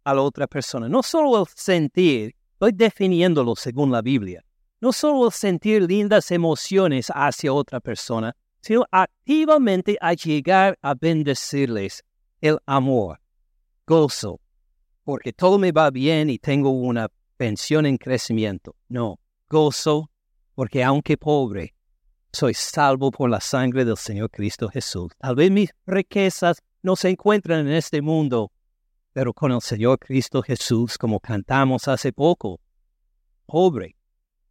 a 0.03 0.13
la 0.13 0.21
otra 0.21 0.47
persona. 0.47 0.89
No 0.89 1.01
solo 1.01 1.39
el 1.39 1.45
sentir, 1.55 2.35
estoy 2.51 2.73
definiéndolo 2.73 3.55
según 3.55 3.89
la 3.89 4.01
Biblia, 4.01 4.43
no 4.79 4.93
solo 4.93 5.31
sentir 5.31 5.83
lindas 5.83 6.31
emociones 6.31 7.11
hacia 7.13 7.53
otra 7.53 7.79
persona, 7.79 8.35
sino 8.61 8.85
activamente 8.91 9.97
a 10.01 10.13
llegar 10.13 10.77
a 10.81 10.93
bendecirles 10.93 12.03
el 12.41 12.59
amor, 12.65 13.19
gozo, 13.85 14.39
porque 15.03 15.33
todo 15.33 15.57
me 15.57 15.71
va 15.71 15.89
bien 15.89 16.29
y 16.29 16.37
tengo 16.37 16.69
una 16.69 17.09
pensión 17.37 17.85
en 17.85 17.97
crecimiento. 17.97 18.75
No, 18.89 19.19
gozo, 19.49 20.11
porque 20.53 20.83
aunque 20.83 21.17
pobre, 21.17 21.73
soy 22.31 22.53
salvo 22.53 23.11
por 23.11 23.29
la 23.29 23.41
sangre 23.41 23.85
del 23.85 23.97
Señor 23.97 24.29
Cristo 24.29 24.69
Jesús. 24.69 25.11
Tal 25.17 25.35
vez 25.35 25.49
mis 25.49 25.73
riquezas 25.85 26.61
no 26.83 26.95
se 26.95 27.09
encuentran 27.09 27.67
en 27.67 27.73
este 27.73 28.01
mundo, 28.01 28.51
pero 29.13 29.33
con 29.33 29.51
el 29.51 29.61
Señor 29.61 29.97
Cristo 29.99 30.43
Jesús, 30.43 30.97
como 30.97 31.19
cantamos 31.19 31.87
hace 31.87 32.13
poco. 32.13 32.59
Pobre, 33.45 33.96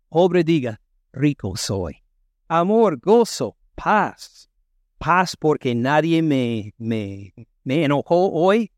pobre 0.08 0.44
diga, 0.44 0.80
rico 1.12 1.56
soy. 1.56 2.02
Amor, 2.48 2.98
gozo, 2.98 3.56
paz. 3.74 4.48
Paz 4.98 5.36
porque 5.36 5.74
nadie 5.74 6.22
me, 6.22 6.74
me, 6.78 7.34
me 7.64 7.84
enojó 7.84 8.30
hoy. 8.32 8.72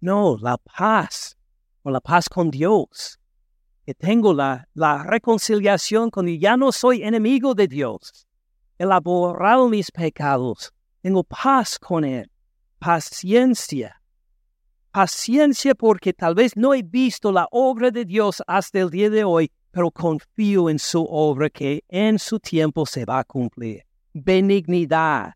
No, 0.00 0.36
la 0.40 0.56
paz, 0.56 1.36
o 1.82 1.90
la 1.90 2.00
paz 2.00 2.28
con 2.28 2.50
Dios. 2.50 3.18
Que 3.84 3.94
tengo 3.94 4.32
la, 4.32 4.68
la 4.74 5.02
reconciliación 5.02 6.10
con 6.10 6.26
Dios. 6.26 6.38
Ya 6.40 6.56
no 6.56 6.72
soy 6.72 7.02
enemigo 7.02 7.54
de 7.54 7.68
Dios. 7.68 8.26
Él 8.78 8.92
ha 8.92 9.00
mis 9.68 9.90
pecados. 9.90 10.72
Tengo 11.02 11.24
paz 11.24 11.78
con 11.78 12.04
Él 12.04 12.30
paciencia. 12.80 14.02
Paciencia 14.90 15.76
porque 15.76 16.12
tal 16.12 16.34
vez 16.34 16.56
no 16.56 16.74
he 16.74 16.82
visto 16.82 17.30
la 17.30 17.46
obra 17.52 17.92
de 17.92 18.04
Dios 18.04 18.42
hasta 18.48 18.80
el 18.80 18.90
día 18.90 19.08
de 19.08 19.22
hoy, 19.22 19.52
pero 19.70 19.90
confío 19.90 20.68
en 20.68 20.78
su 20.78 21.04
obra 21.08 21.48
que 21.50 21.84
en 21.88 22.18
su 22.18 22.38
tiempo 22.38 22.86
se 22.86 23.04
va 23.04 23.20
a 23.20 23.24
cumplir. 23.24 23.84
benignidad. 24.12 25.34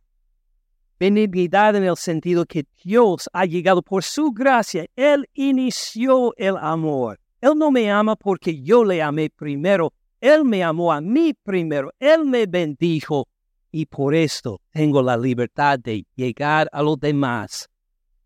Benignidad 0.98 1.76
en 1.76 1.84
el 1.84 1.96
sentido 1.96 2.44
que 2.44 2.66
Dios 2.82 3.28
ha 3.32 3.44
llegado 3.44 3.82
por 3.82 4.02
su 4.02 4.32
gracia. 4.32 4.86
Él 4.96 5.28
inició 5.34 6.34
el 6.36 6.56
amor. 6.56 7.20
Él 7.40 7.52
no 7.56 7.70
me 7.70 7.90
ama 7.90 8.16
porque 8.16 8.60
yo 8.62 8.84
le 8.84 9.02
amé 9.02 9.30
primero. 9.30 9.92
Él 10.20 10.44
me 10.44 10.64
amó 10.64 10.92
a 10.92 11.00
mí 11.00 11.34
primero. 11.34 11.92
Él 11.98 12.24
me 12.24 12.46
bendijo. 12.46 13.28
Y 13.70 13.86
por 13.86 14.14
esto 14.14 14.60
tengo 14.70 15.02
la 15.02 15.16
libertad 15.16 15.78
de 15.78 16.06
llegar 16.14 16.68
a 16.72 16.80
los 16.82 16.98
demás 16.98 17.68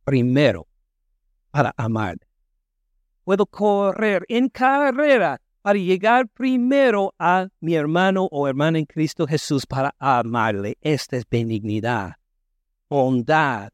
primero 0.05 0.67
para 1.51 1.75
amar. 1.77 2.17
Puedo 3.25 3.45
correr 3.47 4.25
en 4.29 4.49
carrera 4.49 5.41
para 5.69 5.81
llegar 5.81 6.27
primero 6.29 7.15
a 7.19 7.47
mi 7.61 7.75
hermano 7.75 8.27
o 8.31 8.49
hermana 8.49 8.79
en 8.79 8.87
Cristo 8.87 9.27
Jesús 9.27 9.67
para 9.67 9.95
amarle. 9.99 10.79
Esta 10.81 11.19
es 11.19 11.29
benignidad, 11.29 12.15
bondad, 12.89 13.69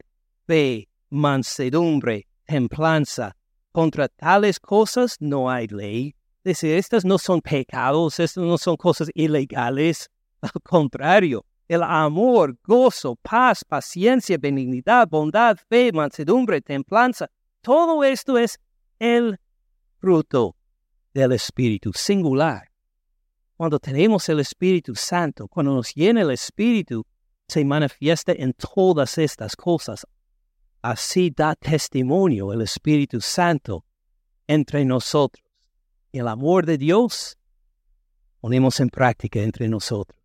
fe, 0.45 0.89
mansedumbre, 1.09 2.27
templanza. 2.43 3.33
Contra 3.71 4.09
tales 4.09 4.59
cosas 4.59 5.15
no 5.21 5.49
hay 5.49 5.67
ley. 5.67 6.13
Dice, 6.43 6.77
estas 6.77 7.05
no 7.05 7.17
son 7.17 7.39
pecados, 7.39 8.19
estas 8.19 8.43
no 8.43 8.57
son 8.57 8.75
cosas 8.75 9.09
ilegales. 9.13 10.09
Al 10.41 10.51
contrario, 10.63 11.45
el 11.69 11.81
amor, 11.81 12.57
gozo, 12.61 13.15
paz, 13.21 13.63
paciencia, 13.63 14.37
benignidad, 14.37 15.07
bondad, 15.07 15.55
fe, 15.69 15.93
mansedumbre, 15.93 16.59
templanza, 16.59 17.29
todo 17.61 18.03
esto 18.03 18.37
es 18.37 18.59
el 18.99 19.39
fruto 20.01 20.57
del 21.15 21.31
Espíritu 21.31 21.93
singular. 21.93 22.69
Cuando 23.55 23.79
tenemos 23.79 24.27
el 24.27 24.41
Espíritu 24.41 24.95
Santo, 24.95 25.47
cuando 25.47 25.73
nos 25.73 25.95
llena 25.95 26.21
el 26.21 26.31
Espíritu, 26.31 27.05
se 27.47 27.63
manifiesta 27.63 28.33
en 28.33 28.51
todas 28.53 29.17
estas 29.17 29.55
cosas. 29.55 30.05
Así 30.81 31.31
da 31.33 31.55
testimonio 31.55 32.51
el 32.51 32.61
Espíritu 32.61 33.21
Santo 33.21 33.85
entre 34.45 34.83
nosotros. 34.83 35.43
El 36.11 36.27
amor 36.27 36.65
de 36.65 36.77
Dios 36.77 37.37
ponemos 38.41 38.81
en 38.81 38.89
práctica 38.89 39.39
entre 39.39 39.69
nosotros. 39.69 40.19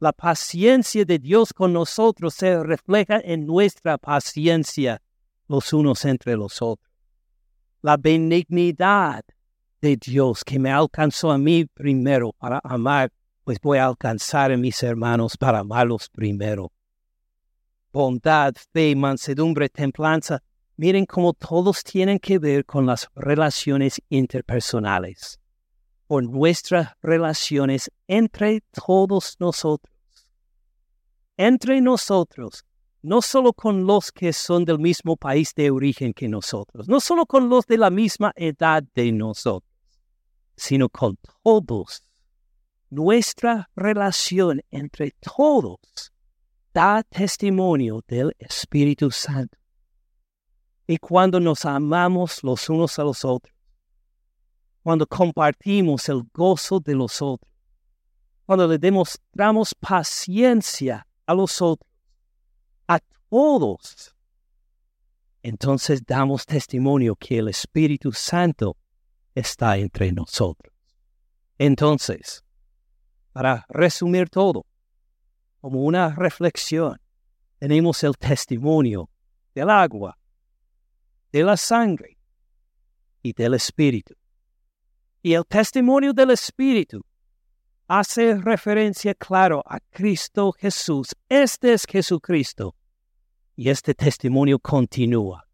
La 0.00 0.12
paciencia 0.12 1.06
de 1.06 1.18
Dios 1.18 1.54
con 1.54 1.72
nosotros 1.72 2.34
se 2.34 2.62
refleja 2.62 3.20
en 3.24 3.46
nuestra 3.46 3.96
paciencia 3.96 5.00
los 5.48 5.72
unos 5.72 6.04
entre 6.04 6.36
los 6.36 6.60
otros. 6.60 6.92
La 7.80 7.96
benignidad 7.96 9.24
de 9.84 9.98
Dios 9.98 10.42
que 10.44 10.58
me 10.58 10.70
alcanzó 10.72 11.30
a 11.30 11.36
mí 11.36 11.66
primero 11.66 12.32
para 12.32 12.58
amar, 12.64 13.12
pues 13.44 13.58
voy 13.60 13.76
a 13.76 13.84
alcanzar 13.84 14.50
a 14.50 14.56
mis 14.56 14.82
hermanos 14.82 15.36
para 15.36 15.58
amarlos 15.58 16.08
primero. 16.08 16.72
Bondad, 17.92 18.54
fe, 18.72 18.96
mansedumbre, 18.96 19.68
templanza, 19.68 20.42
miren 20.78 21.04
cómo 21.04 21.34
todos 21.34 21.84
tienen 21.84 22.18
que 22.18 22.38
ver 22.38 22.64
con 22.64 22.86
las 22.86 23.10
relaciones 23.14 24.00
interpersonales, 24.08 25.38
con 26.08 26.32
nuestras 26.32 26.94
relaciones 27.02 27.90
entre 28.08 28.62
todos 28.72 29.36
nosotros. 29.38 29.94
Entre 31.36 31.82
nosotros, 31.82 32.64
no 33.02 33.20
solo 33.20 33.52
con 33.52 33.84
los 33.84 34.10
que 34.12 34.32
son 34.32 34.64
del 34.64 34.78
mismo 34.78 35.18
país 35.18 35.52
de 35.54 35.70
origen 35.70 36.14
que 36.14 36.26
nosotros, 36.26 36.88
no 36.88 37.00
solo 37.00 37.26
con 37.26 37.50
los 37.50 37.66
de 37.66 37.76
la 37.76 37.90
misma 37.90 38.32
edad 38.34 38.82
de 38.94 39.12
nosotros, 39.12 39.73
sino 40.56 40.88
con 40.88 41.18
todos. 41.42 42.02
Nuestra 42.90 43.68
relación 43.74 44.60
entre 44.70 45.12
todos 45.20 46.12
da 46.72 47.02
testimonio 47.02 48.02
del 48.06 48.34
Espíritu 48.38 49.10
Santo. 49.10 49.58
Y 50.86 50.98
cuando 50.98 51.40
nos 51.40 51.64
amamos 51.64 52.42
los 52.42 52.68
unos 52.68 52.98
a 52.98 53.04
los 53.04 53.24
otros, 53.24 53.54
cuando 54.82 55.06
compartimos 55.06 56.08
el 56.08 56.24
gozo 56.32 56.78
de 56.78 56.94
los 56.94 57.22
otros, 57.22 57.50
cuando 58.44 58.68
le 58.68 58.78
demostramos 58.78 59.74
paciencia 59.74 61.06
a 61.26 61.34
los 61.34 61.62
otros, 61.62 61.90
a 62.86 62.98
todos, 63.30 64.14
entonces 65.42 66.04
damos 66.04 66.44
testimonio 66.44 67.16
que 67.16 67.38
el 67.38 67.48
Espíritu 67.48 68.12
Santo 68.12 68.76
está 69.34 69.76
entre 69.76 70.12
nosotros. 70.12 70.72
Entonces, 71.58 72.44
para 73.32 73.64
resumir 73.68 74.28
todo, 74.28 74.66
como 75.60 75.82
una 75.84 76.14
reflexión, 76.14 77.00
tenemos 77.58 78.02
el 78.04 78.16
testimonio 78.16 79.08
del 79.54 79.70
agua, 79.70 80.18
de 81.32 81.42
la 81.42 81.56
sangre 81.56 82.18
y 83.22 83.32
del 83.32 83.54
Espíritu. 83.54 84.14
Y 85.22 85.34
el 85.34 85.46
testimonio 85.46 86.12
del 86.12 86.30
Espíritu 86.30 87.04
hace 87.88 88.36
referencia 88.36 89.14
claro 89.14 89.62
a 89.66 89.80
Cristo 89.90 90.52
Jesús. 90.52 91.14
Este 91.28 91.72
es 91.72 91.86
Jesucristo. 91.86 92.74
Y 93.56 93.70
este 93.70 93.94
testimonio 93.94 94.58
continúa 94.58 95.44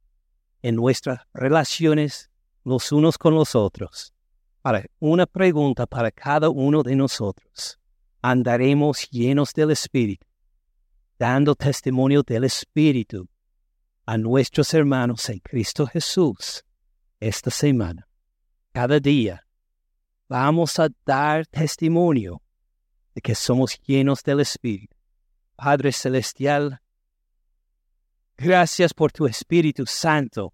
en 0.62 0.74
nuestras 0.74 1.20
relaciones 1.34 2.29
los 2.70 2.92
unos 2.92 3.18
con 3.18 3.34
los 3.34 3.54
otros. 3.54 4.14
Para 4.62 4.84
una 5.00 5.26
pregunta 5.26 5.86
para 5.86 6.10
cada 6.10 6.48
uno 6.48 6.82
de 6.82 6.94
nosotros. 6.94 7.78
¿Andaremos 8.22 9.08
llenos 9.10 9.52
del 9.52 9.70
Espíritu, 9.70 10.26
dando 11.18 11.54
testimonio 11.54 12.22
del 12.22 12.44
Espíritu 12.44 13.28
a 14.06 14.16
nuestros 14.18 14.72
hermanos 14.74 15.28
en 15.30 15.40
Cristo 15.40 15.86
Jesús 15.86 16.64
esta 17.18 17.50
semana? 17.50 18.06
Cada 18.72 19.00
día 19.00 19.44
vamos 20.28 20.78
a 20.78 20.88
dar 21.04 21.46
testimonio 21.46 22.40
de 23.14 23.20
que 23.20 23.34
somos 23.34 23.80
llenos 23.80 24.22
del 24.22 24.40
Espíritu. 24.40 24.94
Padre 25.56 25.92
Celestial, 25.92 26.80
gracias 28.36 28.94
por 28.94 29.10
tu 29.10 29.26
Espíritu 29.26 29.86
Santo 29.86 30.52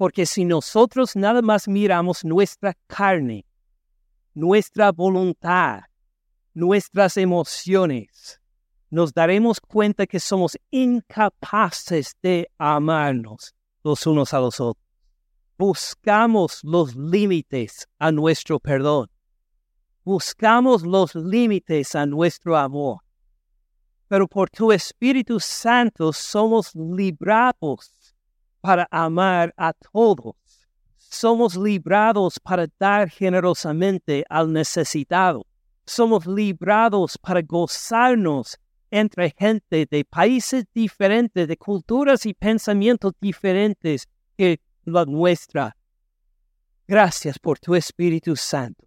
porque 0.00 0.24
si 0.24 0.46
nosotros 0.46 1.14
nada 1.14 1.42
más 1.42 1.68
miramos 1.68 2.24
nuestra 2.24 2.72
carne, 2.86 3.44
nuestra 4.32 4.92
voluntad, 4.92 5.80
nuestras 6.54 7.18
emociones, 7.18 8.40
nos 8.88 9.12
daremos 9.12 9.60
cuenta 9.60 10.06
que 10.06 10.18
somos 10.18 10.56
incapaces 10.70 12.16
de 12.22 12.50
amarnos 12.56 13.54
los 13.84 14.06
unos 14.06 14.32
a 14.32 14.40
los 14.40 14.58
otros. 14.58 14.82
Buscamos 15.58 16.60
los 16.62 16.96
límites 16.96 17.86
a 17.98 18.10
nuestro 18.10 18.58
perdón. 18.58 19.10
Buscamos 20.02 20.82
los 20.82 21.14
límites 21.14 21.94
a 21.94 22.06
nuestro 22.06 22.56
amor. 22.56 23.00
Pero 24.08 24.26
por 24.26 24.48
tu 24.48 24.72
Espíritu 24.72 25.38
Santo 25.38 26.10
somos 26.14 26.74
librados 26.74 27.99
para 28.60 28.86
amar 28.90 29.52
a 29.56 29.72
todos. 29.72 30.34
Somos 30.96 31.56
librados 31.56 32.38
para 32.38 32.66
dar 32.78 33.10
generosamente 33.10 34.24
al 34.28 34.52
necesitado. 34.52 35.46
Somos 35.84 36.26
librados 36.26 37.18
para 37.18 37.42
gozarnos 37.42 38.56
entre 38.90 39.30
gente 39.30 39.86
de 39.86 40.04
países 40.04 40.64
diferentes, 40.74 41.48
de 41.48 41.56
culturas 41.56 42.26
y 42.26 42.34
pensamientos 42.34 43.12
diferentes 43.20 44.06
que 44.36 44.60
la 44.84 45.04
nuestra. 45.04 45.76
Gracias 46.86 47.38
por 47.38 47.58
tu 47.58 47.74
Espíritu 47.74 48.36
Santo. 48.36 48.86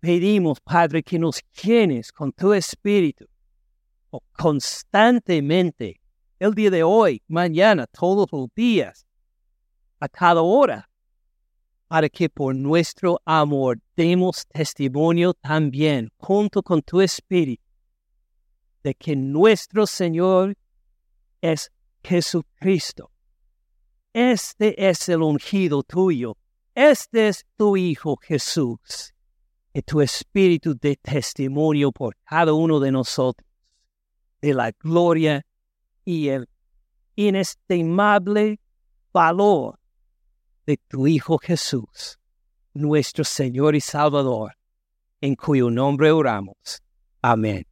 Pedimos, 0.00 0.60
Padre, 0.60 1.02
que 1.02 1.18
nos 1.18 1.40
llenes 1.62 2.12
con 2.12 2.32
tu 2.32 2.52
Espíritu 2.52 3.26
constantemente, 4.32 6.00
el 6.38 6.54
día 6.54 6.70
de 6.70 6.82
hoy, 6.82 7.22
mañana, 7.28 7.86
todos 7.86 8.26
los 8.32 8.48
días, 8.54 9.06
a 10.00 10.08
cada 10.08 10.42
hora, 10.42 10.88
para 11.88 12.08
que 12.08 12.28
por 12.28 12.54
nuestro 12.54 13.20
amor 13.24 13.78
demos 13.96 14.46
testimonio 14.46 15.34
también 15.34 16.10
junto 16.18 16.62
con 16.62 16.82
tu 16.82 17.00
Espíritu 17.00 17.62
de 18.82 18.94
que 18.94 19.14
nuestro 19.14 19.86
Señor 19.86 20.56
es 21.40 21.70
Jesucristo. 22.02 23.10
Este 24.12 24.88
es 24.88 25.08
el 25.08 25.22
ungido 25.22 25.82
tuyo. 25.82 26.36
Este 26.74 27.28
es 27.28 27.44
tu 27.56 27.76
Hijo 27.76 28.16
Jesús. 28.16 29.12
Y 29.72 29.82
tu 29.82 30.00
Espíritu 30.00 30.74
de 30.74 30.96
testimonio 30.96 31.92
por 31.92 32.16
cada 32.24 32.52
uno 32.52 32.80
de 32.80 32.90
nosotros 32.90 33.46
de 34.40 34.54
la 34.54 34.72
gloria 34.72 35.44
y 36.04 36.28
el 36.28 36.48
inestimable 37.14 38.58
valor 39.12 39.79
de 40.70 40.78
tu 40.86 41.08
Hijo 41.08 41.38
Jesús, 41.38 42.20
nuestro 42.74 43.24
Señor 43.24 43.74
y 43.74 43.80
Salvador, 43.80 44.52
en 45.20 45.34
cuyo 45.34 45.68
nombre 45.68 46.12
oramos. 46.12 46.80
Amén. 47.20 47.66